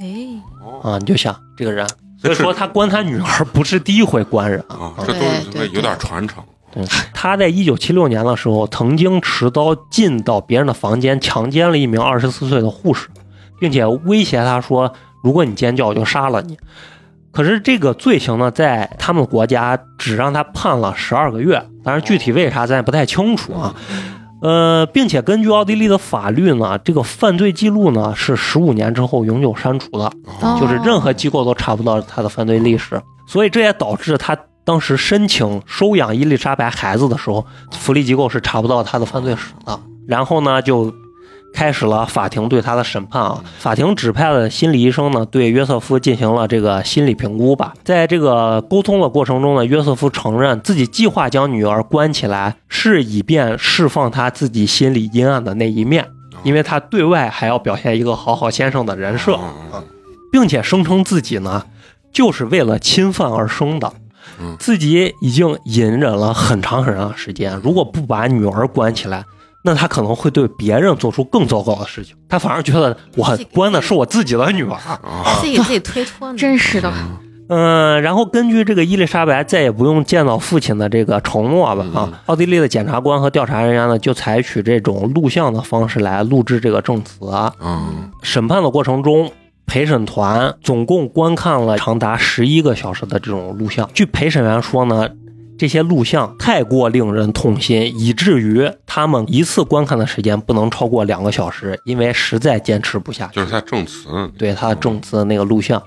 [0.00, 0.06] 哎，
[0.64, 0.98] 哦啊！
[0.98, 1.86] 你就想这个人，
[2.20, 5.04] 所以说他关他女儿不是第一回关人啊，啊。
[5.06, 6.42] 这都有点传承。
[6.70, 13.08] 对，他在一九七六年的时候，曾经持刀进到别人的房间，强奸了一名二十四岁的护士，
[13.58, 14.92] 并且威胁他说
[15.24, 16.58] ：“如果你尖叫，我就杀了你。”
[17.32, 23.74] 可是这个罪行呢，在他们国家只让他判了十二个月，但是具体为啥咱也不太清楚啊。
[24.40, 30.04] 呃，并且根据奥地利的法律呢，这个犯罪记录呢是十五年之后永久删除的，
[30.40, 39.78] 哦就是任何机构都查不到他的犯罪历史，所以这也导致他当时申请收养伊丽莎白孩子的时候，福利机构是查不到他的犯罪史的。
[40.06, 40.92] 然后呢，就
[41.52, 43.42] 开始了法庭对他的审判啊。
[43.58, 47.74] 法庭指派的心理医生呢，对约瑟夫进行了这个心理评估吧。
[47.84, 56.06] 在这个沟通的过程中呢，约瑟夫承认自己计划将女儿关起来，是以便释放他自己心里阴暗的那一面，
[56.42, 59.38] 因为他对外还要表现一个好好先生的人设。
[59.72, 59.82] 嗯
[60.30, 61.64] 并且声称自己呢
[62.12, 63.90] 就是为了侵犯而生的
[64.38, 69.24] 嗯，自己已经隐忍了很长很长时间，如果不把女儿关起来。
[69.64, 74.72] 那他可能会对别人做出更糟糕的事情，他反而觉得我关的是我自己的女儿。
[74.74, 76.38] 啊自己给自己推脱呢。
[76.38, 76.92] 真是的，
[77.48, 87.26] 嗯，然后根据这个伊丽莎白再也不用见到父亲的这个承诺吧，啊，奥地利的检察官和调查人员呢就采取这种录像的方式来录制这个证词。
[87.60, 89.32] 嗯审判的过程中，
[89.66, 93.88] 陪审团总共观看了长达十一个小时的这种录像。
[93.92, 95.08] 据陪审员说呢，
[95.58, 103.34] 这些录像太过令人痛心，以至于他们一次观看的时间不能超过两个小时，因为实在坚持不下去。
[103.34, 105.82] 就是他证词，对他证词的那个录像，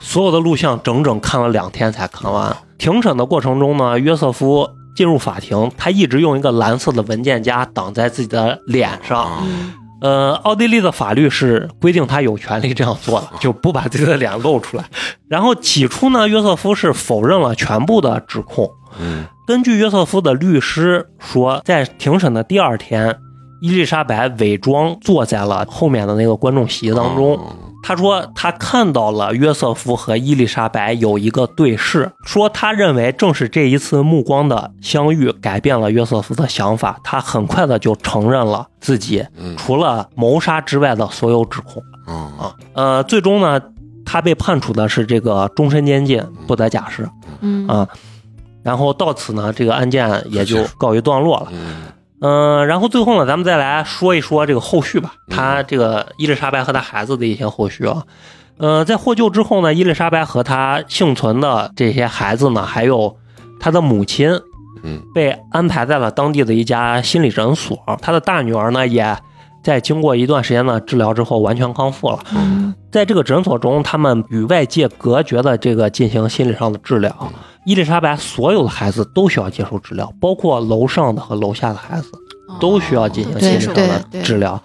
[0.00, 2.56] 所有的录像整整看了两天才看完。
[2.78, 9.44] 庭审的过程中呢，约瑟夫进入法庭，他一直用一个蓝色的文件夹挡在自己的脸上。
[10.04, 14.84] 呃，奥地利的法律是规定他有权利这样做的，就不把自己的脸露出来。
[15.28, 18.70] 然后起初呢，约瑟夫是否认了全部的指控。
[19.00, 23.16] 嗯根据约瑟夫的律师说，在庭审的第二天，
[23.62, 27.36] 伊丽莎白伪装坐在了后面的那个观众席当中。
[27.36, 42.54] 哦他说他看到了约瑟夫和伊丽莎白有一个对视，说他认为正是这一次目光的相遇改变了约瑟夫的想法，他很快的就承认了自己嗯除了谋杀之外的所有指控啊啊。
[42.72, 43.60] 呃，最终呢，
[44.06, 47.06] 他被判处的是这个终身监禁，不得假释
[47.42, 47.86] 嗯啊。
[48.62, 51.48] 然后到此呢，这个案件也就告一段落了。
[51.52, 51.82] 嗯
[52.26, 55.12] 嗯、然后最后呢，咱们再来说一说这个后续吧。
[55.28, 58.02] 嗯他这个伊丽莎白和他孩子的一些后续啊。
[58.56, 63.16] 呃，在获救之后呢，伊丽莎白和她幸存的这些孩子呢，还有
[63.60, 64.30] 她的母亲，
[64.82, 67.76] 嗯被安排在了当地的一家心理诊所。
[68.00, 69.16] 她的大女儿呢，也
[69.64, 72.20] 在经过一段时间的治疗之后完全康复了。
[72.36, 77.12] 嗯在这个诊所中，他们与外界隔绝的这个进行心理上的治疗。
[77.66, 82.12] 伊丽莎白所有的孩子都需要接受治疗，包括楼上的和楼下的孩子
[82.60, 84.62] 都需要进行心理上的治疗。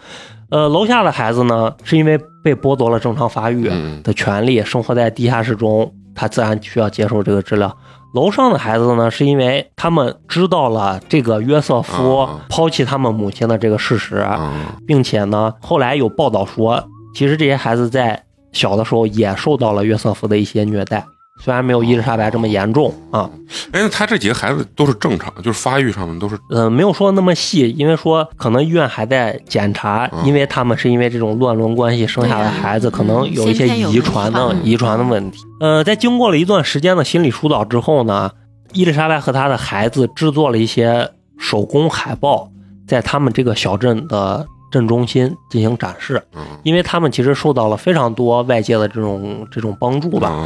[0.51, 7.75] 呃，楼下的孩子呢，是因为被剥夺了正常发育嗯的权利，生活在地下室中，他自然需要接受这个治疗。
[8.13, 14.51] 楼上的孩子呢，是因为他们知道了这个约瑟夫啊抛弃他们母亲的这个事实，啊。
[14.87, 16.83] 并且呢，后来有报道说，
[17.13, 21.05] 其实这些孩子在小的时候也受到了约瑟夫的一些虐待，
[21.41, 23.29] 虽然没有伊丽莎白这么严重啊，
[23.71, 35.39] 哎，那他这几个孩子都是正常，就是发育上面都是呃，没有说那么细，因为说可能医院还在检查，嗯因为他们是因为这种乱伦关系生下的孩子，啊可能有一些遗传的遗传的问题。
[35.61, 38.31] 呃，在经过了一段时间的心理疏导之后呢，
[38.73, 42.51] 伊丽莎白和她的孩子制作了一些手工海报，
[42.85, 46.41] 在他们这个小镇的镇中心进行展示，嗯。
[46.63, 50.45] 因为他们其实受到了非常多外界的这种这种帮助吧。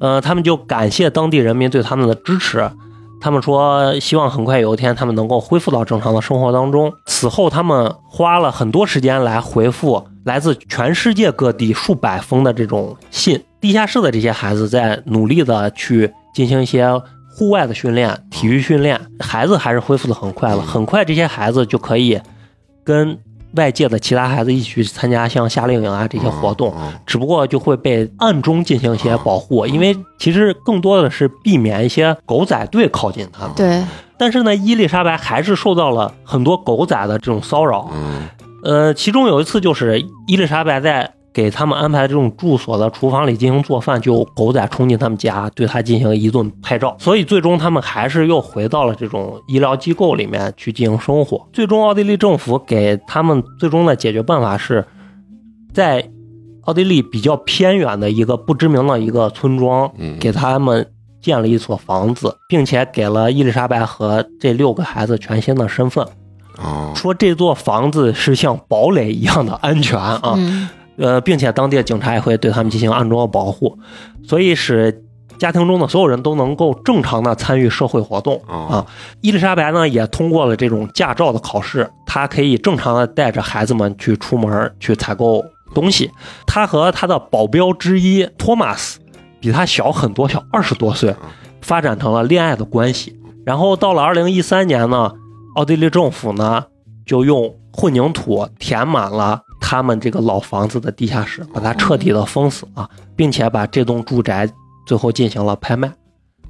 [0.00, 2.70] 呃，他们就感谢当地人民对他们的支持。
[3.20, 6.92] 他们说，希望很快有一天他们能够恢复到正常的生活当中。
[7.06, 13.42] 此后，他们花了很多时间来回复来自全世界各地数百封的这种信。
[13.62, 16.86] 地下室的这些孩子在努力的去进行一些
[17.34, 20.60] 户外的训练、体育训练，孩子还是恢复的很快了。
[20.60, 22.20] 很快，这些孩子就可以
[22.84, 23.18] 跟
[23.56, 26.72] 外界的其他孩子一起去参加像夏令营啊这些活动。
[26.76, 33.54] 啊只不过就会被暗中进行一些保护，因为其实更多的是避免一些狗仔队靠近他们。
[33.54, 33.82] 对，
[34.18, 37.90] 但是呢，伊丽莎白还是受到了很多狗仔的这种骚扰。
[37.92, 38.28] 嗯
[38.64, 46.96] 呃，其中有一次就是伊丽莎白在给他们安排这种住所的厨房里进行做饭，就狗仔冲进他们家，对他进行一顿拍照。
[47.00, 51.44] 所以最终他们还是又回到了这种医疗机构里面去进行生活。
[51.52, 54.86] 最终，奥地利政府给他们最终的解决办法是
[55.72, 56.08] 在
[56.62, 60.88] 奥地利比较偏远的一个不知名的一个村庄，嗯给他们
[61.20, 66.06] 建了一所房子，并且给了伊丽莎白和这六个孩子全新的身份。
[66.56, 73.78] 啊说这座房子是像堡垒一样的安全啊，嗯呃，并且当地的警察也会对他们进行暗中的保护，
[74.22, 75.02] 所以使
[75.38, 78.86] 家庭中的所有人都能够正常的参与社会活动哦啊。
[79.20, 86.10] 伊丽莎白呢也通过了这种驾照的考试，她可以正常的带着孩子们去出门去采购东西。
[86.46, 89.00] 她和她的保镖之一托马斯
[89.40, 91.14] 比她小很多，小二十多岁，
[91.60, 93.18] 发展成了恋爱的关系。
[93.44, 95.12] 然后到了二零一三年呢，
[95.56, 96.64] 奥地利政府呢
[97.04, 102.86] 就用混凝土填满了他们这个老房子的地下室，把它彻底的封死啊，
[103.16, 104.46] 并且把这栋住宅
[104.86, 105.90] 最后进行了拍卖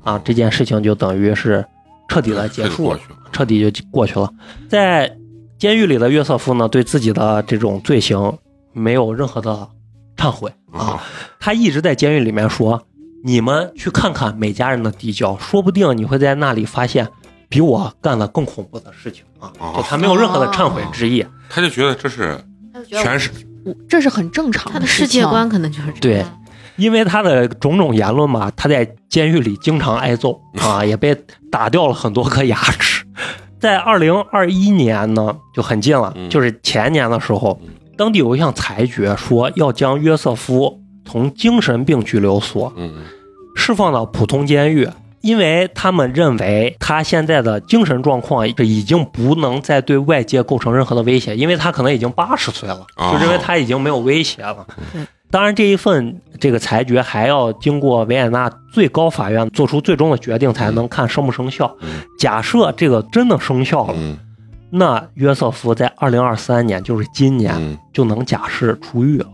[0.02, 1.64] 啊，这件事情就等于是
[2.08, 2.98] 彻底的结束了。
[3.30, 4.28] 彻底就过去了。
[4.68, 5.16] 在
[5.58, 8.36] 监狱里的约瑟夫呢，对自己的这种罪行
[8.72, 9.68] 没有任何的
[10.16, 11.02] 忏悔啊啊，
[11.38, 12.82] 他一直在监狱里面说
[13.24, 17.08] ：“你们去看看每家人的地窖，说不定你会在那里发现
[17.48, 21.24] 比我干的更恐怖的事情啊！”哦就他没有任何的忏悔之意。
[21.48, 22.36] 他就觉得这是
[22.85, 23.30] 全是
[23.89, 26.24] 这是很正常他的事情世界观可能就是这对。
[26.76, 31.16] 因为他的种种言论嘛，他在监狱里经常挨揍 啊，也被
[31.51, 33.05] 打掉了很多颗牙齿。
[33.61, 42.93] 在二零二一年呢，就很近了，嗯就是前年的时候嗯，当地有一项裁决说要将约瑟夫从精神病拘留所嗯
[43.55, 44.89] 释放到普通监狱，
[45.25, 55.07] 因为他们认为他现在的精神状况这已经不能再对外界构成任何的威胁，因为他可能已经八十岁了，哦就认为他已经没有威胁了对。
[55.31, 61.75] 当然，这一份这个裁决还要经过维也纳最高法院做出最终的决定，才能看生不生效。
[61.81, 64.18] 嗯假设这个真的生效了，嗯
[64.70, 69.27] 那约瑟夫在二零二三年，就是今年嗯就能假释出狱了。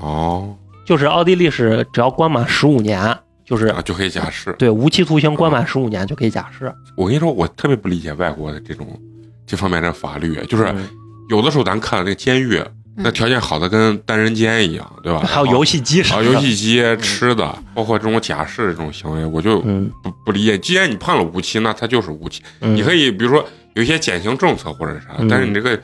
[0.00, 0.54] 哦
[0.86, 4.52] 就是奥地利是只要关满十五年，就是啊就可以假释。
[4.58, 6.70] 对无期徒刑关满十五年就可以假释。
[6.96, 9.00] 我跟你说，我特别不理解外国的这种
[9.46, 10.88] 这方面的法律，就是嗯
[11.28, 12.60] 有的时候咱看那个监狱，
[12.96, 15.20] 那条件好的跟单人间一样，对吧？
[15.20, 20.58] 还有游戏机什啊，游戏机、吃的，包括这种假释这种行为，我就嗯，不不理解。
[20.58, 22.42] 既然你判了无期，那他就是无期。
[22.60, 23.44] 嗯你可以比如说
[23.74, 25.78] 有一些减刑政策或者啥，嗯但是你这个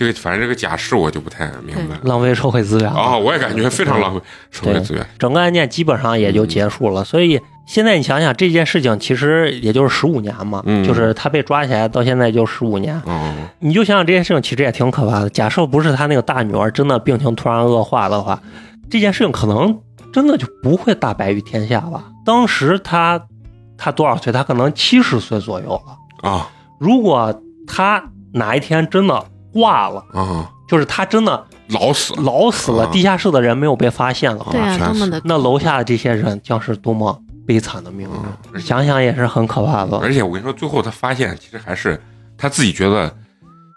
[0.00, 1.94] 这个反正这个假释我就不太明白。
[2.04, 5.06] 浪费社会资源啊，我也感觉非常浪费社会资源。
[5.18, 7.04] 整个案件基本上也就结束了。
[7.04, 12.98] 所以现在你想想，这件事情其实也就是十五年嘛，嗯就是他被抓起来到现在就十五年。
[13.04, 15.28] 哦，你就想想这件事情，其实也挺可怕的。
[15.28, 18.40] 假设不是他那个大女儿真的病情突然恶化的话，
[18.90, 19.78] 这件事情可能
[20.14, 22.04] 真的就不会大白于天下吧。
[22.24, 23.20] 当时他
[23.76, 24.32] 他多少岁？
[24.32, 26.30] 他可能七十岁左右了。
[26.30, 26.48] 啊
[26.78, 29.22] 如果他哪一天真的
[29.52, 32.22] 挂了，啊，就是他真的老死了。
[32.22, 38.14] 老死了，啊地下室的人没有被发现的话，对啊，全是多么的那楼下的这些人将是多么悲惨的命运，
[38.52, 42.00] 嗯想想也是很可怕的，而且我跟你说，最后他发现其实还是
[42.38, 43.12] 他自己觉得，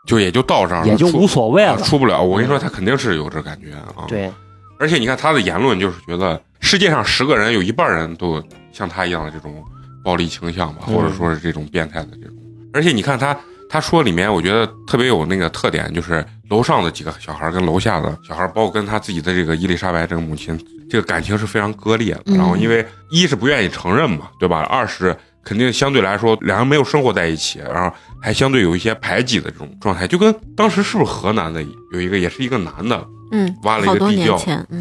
[0.06, 1.82] 就也就到这儿了，也就无所谓啊了。
[1.82, 2.22] 出不了。
[2.22, 4.32] 我跟你说，他肯定是有这感觉啊。，对，
[4.80, 9.64] 而且你看他的言论，就是觉得世界上十个人有一半人都像他一样的这种
[10.04, 12.36] 暴力倾向吧，嗯或者说是这种变态的这种。
[12.74, 13.36] 而且你看他
[13.74, 20.56] 他说里面，我觉得特别有那个特点，就是楼上的几个小孩跟楼下的小孩，包括跟他自己的这个伊丽莎白这个母亲，
[20.88, 22.22] 这个感情是非常割裂的。
[22.28, 24.60] 嗯然后因为一是不愿意承认嘛，对吧？
[24.70, 34.36] 二是肯定相对来说两人没有生活在一起，然后还相对有一些排挤的这种状态，就跟当时是不是河南的有一个也是一个男的，嗯，挖了一个地窖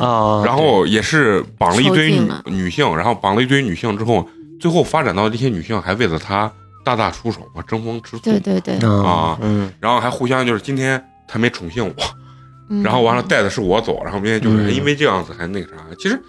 [0.06, 4.28] 啊，然后也是绑了一堆女女性，然后绑了一堆女性之后，
[4.60, 6.52] 最后发展到这些女性还为了他
[6.84, 9.38] 大打出手嘛，争风吃醋，对对对，啊。
[9.40, 11.94] 嗯，然后还互相就是今天他没宠幸我，
[12.68, 12.82] 嗯。
[12.82, 14.74] 然后完了带的是我走，然后明天就是嗯。
[14.74, 16.20] 因为这样子还那个啥，其实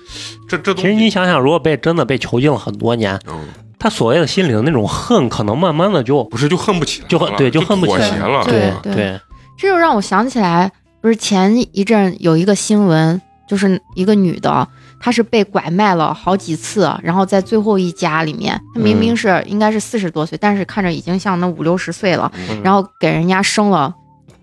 [0.48, 3.48] 这这东其实你，想想，如果被真的被囚禁了很多年，嗯，
[3.80, 8.96] 他所谓的心里的那种恨，可能慢慢的就不是就恨不起来了，就恨对就就恨不起来妥协了，对对。
[8.96, 9.22] 对，
[9.58, 10.72] 这就让我想起来，
[11.02, 14.68] 不是前一阵有一个新闻，就是一个女的，
[15.04, 22.62] 她是被拐卖了好几次，然后在最后一家里面，他明明是、应该是四十多岁，但是看着已经像那五六十岁了，嗯。
[22.64, 23.94] 然后给人家生了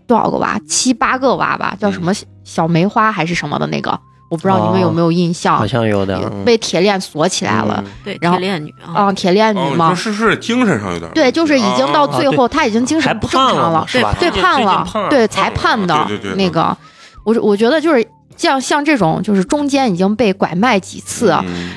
[0.07, 3.99] 多少个娃，七八个娃吧，叫什么小小梅花还是什么的那个，
[4.31, 6.45] 我不知道你们有没有印象，好像有的嗯。
[6.45, 14.03] 被铁链锁起来了，对，然后铁链女啊，啊，铁链女哦，嘛，是是精神上有点，对，就是已经到啊最后，她已经精神不正常了对？
[14.03, 16.77] 对，最判了，对，判了才判的对对对那个，
[17.25, 18.07] 我我觉得就是
[18.41, 21.73] 像像这种，就是中间已经被拐卖几次，嗯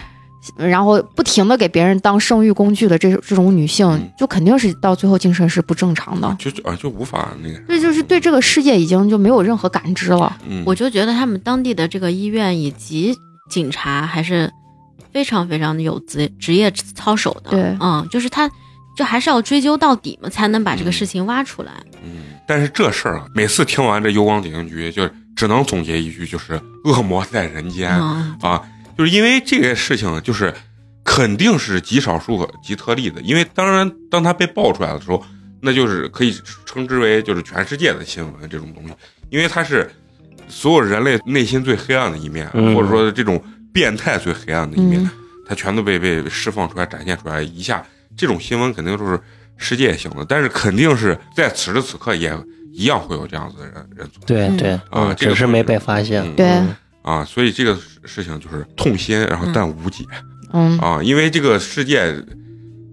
[0.57, 10.37] 然后不停的给别人当生育工具的这这种女性，嗯就肯定是到最后精神是不正常的，就就啊就无法那个，对就是对这个世界已经就没有任何感知了。
[10.47, 13.13] 嗯，我就觉得他们当地的这个医院以及
[13.49, 14.49] 警察还是
[15.11, 17.51] 非常非常的有职职业操守的。
[17.51, 18.49] 对嗯，就是他，
[18.97, 21.71] 就还是要追究到底嘛，才能把这个事情挖出来。
[22.03, 28.61] 嗯，但是这事儿啊，每次听完这幽光警刑局，就只能总结一句，就是恶魔在人间、嗯，啊，
[28.97, 30.53] 就是因为这个事情，就是
[31.03, 35.23] 肯定是极少数和极特例的，因为当然，当它被爆出来的时候，
[35.61, 36.33] 那就是可以
[36.65, 38.93] 称之为就是全世界的新闻这种东西，
[39.29, 39.89] 因为它是
[40.47, 42.75] 所有人类内心最黑暗的一面，嗯。
[42.75, 43.41] 或者说这种
[43.73, 45.09] 变态最黑暗的一面，嗯。
[45.47, 47.85] 它全都被被释放出来、展现出来，一下
[48.15, 49.19] 这种新闻肯定就是
[49.57, 52.33] 世界性的，但是肯定是在此时此刻也
[52.73, 54.47] 一样会有这样子的人人存在。
[54.47, 54.57] 嗯。
[54.57, 54.57] 对。
[54.57, 56.23] 对，啊只是没被发现。
[56.23, 56.49] 嗯对。
[56.49, 56.75] 嗯。
[57.03, 60.05] 啊，所以这个事情就是痛心，然后但无解、
[60.53, 62.15] 嗯，啊，因为这个世界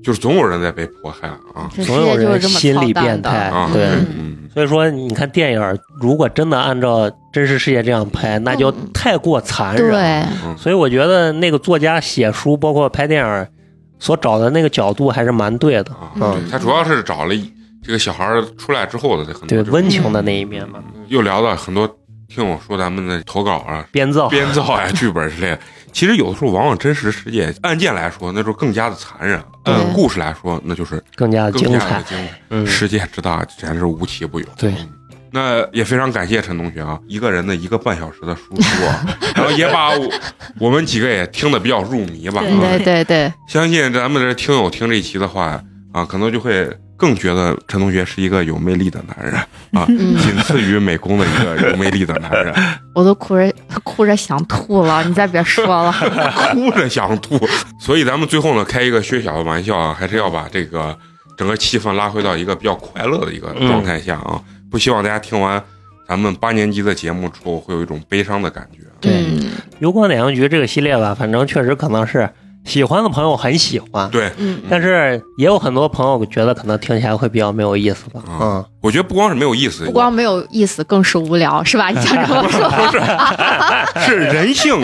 [0.03, 1.71] 就是总有人在被迫害啊。
[1.85, 2.93] 总有人心理。
[2.93, 3.85] 变态啊，对。
[3.87, 8.91] 嗯，所以说，你看电影，如果真的按照真实世界这样拍，那就嗯。
[8.93, 9.91] 太过残忍。
[9.93, 10.01] 对，
[10.45, 10.59] 嗯。
[10.59, 13.47] 所以我觉得那个作家写书，包括拍电影
[14.01, 15.93] 所找的那个角度还是蛮对的。
[15.93, 16.49] 啊，嗯。
[16.51, 17.49] 他主要是找了一
[17.83, 21.89] 这个小孩儿出来之后的很多对温情的那一面嘛，又聊到很多
[22.29, 24.29] 听我说咱们的投稿啊、编造。
[24.29, 25.59] 编造呀、 剧本之类的。
[25.93, 32.03] 其实有的时候，往往真实世界案件来说，那时候更加的残忍；对按故事来说，那就是更加更加的精彩。
[32.03, 32.41] 精彩。
[32.51, 34.47] 嗯，世界之大，简直是无奇不有。
[34.57, 34.89] 对嗯
[35.33, 40.11] 那也非常感谢陈同学啊，一个人的一个半小时的输出啊， 然后也把我
[40.59, 42.43] 我们几个也听得比较入迷吧。
[42.43, 45.63] 对对对，相信咱们的听友听这一期的话
[45.93, 46.69] 啊，可能就会
[47.01, 49.35] 更觉得陈同学是一个有魅力的男人
[49.73, 52.55] 啊， 嗯仅次于美工的一个有魅力的男人，
[52.95, 53.51] 我都哭着
[53.83, 55.91] 哭着想吐了，你再别说了。
[56.53, 57.41] 哭着想吐。
[57.81, 60.95] 所以咱们最后呢，开一个薛小的玩笑啊，还是要把这个
[61.39, 64.39] 整个气氛拉回到一个比较快乐的一个状态下啊，
[64.71, 65.63] 不希望大家听完
[66.07, 68.81] 咱们八年级的节目之后会有一种悲伤的感觉。
[69.01, 72.29] 对嗯油光点映局这个系列吧，反正确实可能是
[72.65, 78.21] 喜欢的朋友很喜欢，对，嗯，但是也有很多朋友觉得可能听起来会比较没有意思吧。
[78.27, 81.89] 啊嗯，我觉得不光是没有意思，不光没有意思，更是无聊，是吧？
[81.89, 82.69] 你想这么说？
[82.71, 84.79] 不 是 是人性，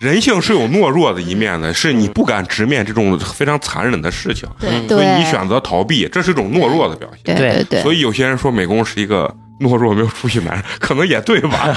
[0.00, 7.36] 人性是有懦弱的一面的，是你不敢直面这种非常残忍的事情，对嗯所以你选择逃避，这是一种懦弱的表现。
[7.36, 11.68] 对对，所以有些人说美工是一个懦弱没有出息男人，可能也对吧？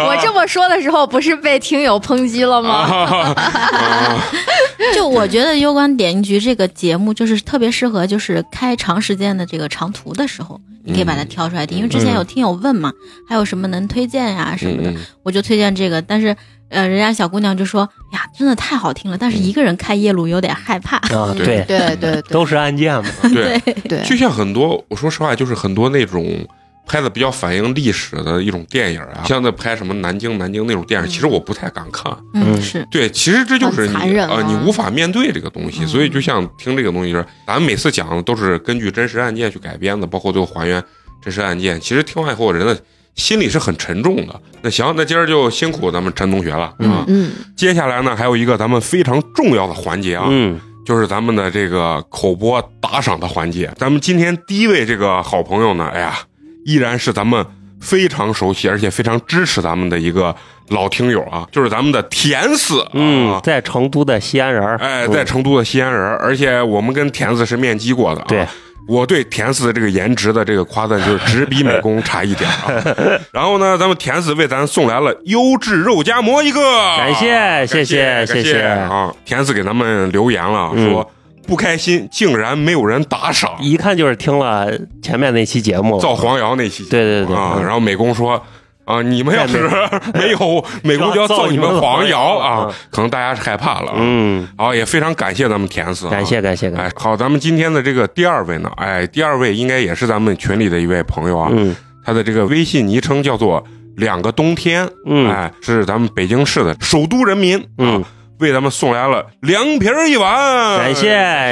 [0.00, 2.74] 我这么说的时候，不是被听友抨击了吗？
[2.74, 4.18] 啊
[4.94, 11.76] 就我觉得《攸关点映局》这个节目就是特别适合，就是开长时间的这个长途的时候，你可以把它挑出来听。
[11.78, 12.90] 因为之前有听友问嘛，
[13.28, 16.00] 还有什么能推荐呀、什么的，嗯我就推荐这个。
[16.00, 16.34] 但是
[16.70, 17.82] 呃，人家小姑娘就说
[18.12, 20.96] 呀，真的太好听了，但是一个人开夜路有点害怕。
[21.14, 23.10] 啊，对对，对都是案件嘛。
[23.22, 26.46] 对， 对，就像很多，我说实话，就是很多那种
[26.86, 32.12] 拍的比较反映历史的一种电影啊，像在拍什么南京南京那种电影，其实我不太敢看。
[32.34, 40.82] 嗯，嗯是对，其实这就是残你啊、忍啊你无法面对这个东西，嗯所以就像听这个东西是，咱们每次讲的都是根据真实案件去改编的，包括最后还原
[41.22, 41.80] 真实案件。
[41.80, 42.76] 其实听完以后，人的
[43.14, 44.40] 心里是很沉重的。
[44.62, 47.04] 那行，那今儿就辛苦咱们陈同学了啊。
[47.08, 53.70] 嗯，接下来呢，还有一个咱们非常重要的环节啊，嗯，就是咱们的这个口播打赏的环节。
[53.76, 56.18] 咱们今天第一位这个好朋友呢，哎呀，
[56.66, 57.44] 依然是咱们
[57.80, 60.34] 非常熟悉而且非常支持咱们的一个
[60.68, 68.26] 老听友啊，就是咱们的甜丝，嗯啊，在成都的西安人，哎，嗯在成都的西安人儿，而且我们跟田四是面基过的啊。
[68.28, 68.46] 对，
[68.90, 72.74] 我对田四的这个颜值的这个夸赞就是只比美工差一点啊。
[73.30, 76.60] 然后呢，咱们田四为咱送来了优质肉夹馍一个，
[76.96, 79.14] 感谢谢谢谢谢啊！
[79.24, 81.08] 田四给咱们留言了，嗯说
[81.46, 83.52] 不开心，竟然没有人打赏。
[83.60, 84.68] 一看就是听了
[85.00, 88.44] 前面那期节目，造黄谣那期节目对对对啊，嗯然后美工说。
[88.90, 89.02] 啊！
[89.02, 89.70] 你们要是
[90.14, 92.74] 没有美国，就要造你们黄谣啊嗯！
[92.90, 93.96] 可能大家是害怕了啊。
[93.98, 103.62] 嗯，好，也非常感谢咱们田四啊，感谢感谢感谢，，哎好，咱们今天的这个第二位呢，哎，第二位应该也是咱们群里的一位朋友啊，嗯他的这个微信昵称叫做
[103.96, 108.08] 两个冬天，嗯哎，是咱们北京市的首都人民，嗯啊，
[108.40, 111.08] 为咱们送来了凉皮儿一碗，感谢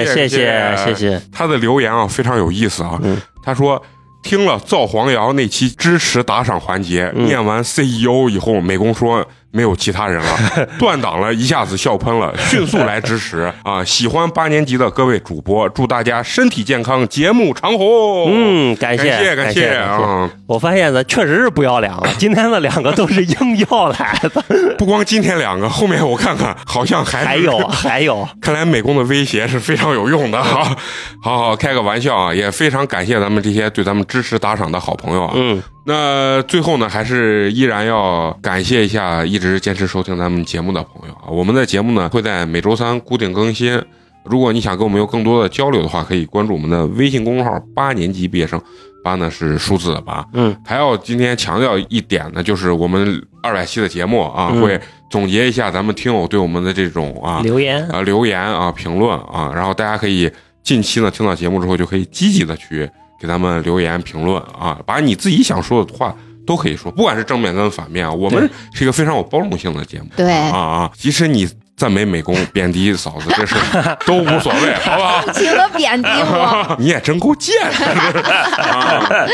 [0.07, 0.95] 谢谢谢谢。
[0.95, 3.81] 谢，他的留言啊非常有意思啊，嗯他说。
[4.23, 7.27] 听了造黄谣那期支持打赏环节，嗯。
[7.27, 13.83] 念完 CEO 以后，美工说没有其他人了， 断档了，一下子笑喷了，迅速来支持 啊！
[13.83, 18.27] 喜欢八年级的各位主播，祝大家身体健康，节目长虹。
[18.31, 20.29] 嗯，感感谢感谢啊！
[20.47, 24.45] 我发现咱确实是不要脸了，今天的两个都是硬要来的，
[24.77, 30.77] 不光今天两个，后面我看看，好像还还有还有，看来美工的威胁是非常有用的哈。
[31.23, 35.33] 好好开个玩笑啊，也非常感谢咱们这些对咱们支持打赏的好朋友啊。
[35.35, 41.31] 嗯那最后呢，还是依然要感谢一下一直坚持收听咱们节目的朋友啊。
[41.31, 43.83] 我们的节目呢会在每周三固定更新。
[44.25, 48.61] 如果你想跟我们有更多的交流的话，可以关注我们的微信公众号“八年级毕业生”，
[49.03, 50.23] 八呢是数字的八。
[50.35, 54.79] 嗯还要今天强调一点呢，就是我们二百期的节目啊，嗯会
[55.11, 60.31] 总结一下咱们听友对我们的这种啊留言，啊留言啊评论啊，然后大家可以
[60.63, 62.87] 近期呢听到节目之后就可以积极的去
[63.21, 66.15] 给咱们留言评论啊，把你自己想说的话
[66.47, 70.07] 都可以说，不管是正面跟反面啊，我们是一个非常有包容性的节目。
[70.17, 70.91] 对，啊啊！
[70.97, 73.55] 即使你赞美美工、贬低嫂子，这事
[74.07, 75.23] 都无所谓，好不好？
[75.33, 76.77] 尽情的贬低我。
[76.81, 78.23] 你也真够贱的
[78.63, 79.27] 啊！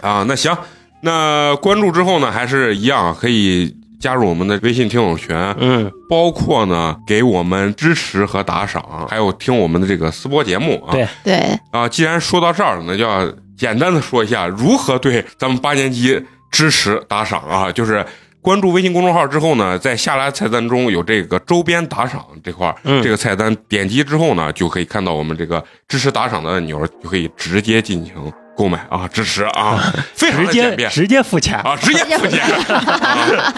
[0.00, 0.56] 啊，那行，
[1.00, 10.92] 那关注之后呢，还是一样可以加入我们的微信听友群，嗯，包括呢给我们支持和打赏，还有听我们的这个私播节目啊。
[10.92, 11.08] 对。
[11.24, 13.26] 对，啊，既然说到这儿了，那就要
[13.56, 18.04] 简单的说一下如何对咱们八年级支持打赏啊，就是。
[18.40, 23.02] 关注微信公众号之后呢，在下拉菜单中有这个周边打赏这块儿，嗯。
[23.02, 28.14] 这个菜单点击之后呢，就可以看到我们这个支持打赏的按钮，就可以直接进行
[28.58, 29.80] 购买啊，支持啊，
[30.14, 33.54] 非常简便接直接付钱，啊，直接付钱，啊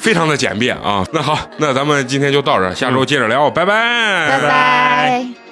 [0.00, 1.04] 非常的简便啊。
[1.12, 5.47] 那好，那咱们今天就到这儿，下周接着聊，拜拜，拜拜。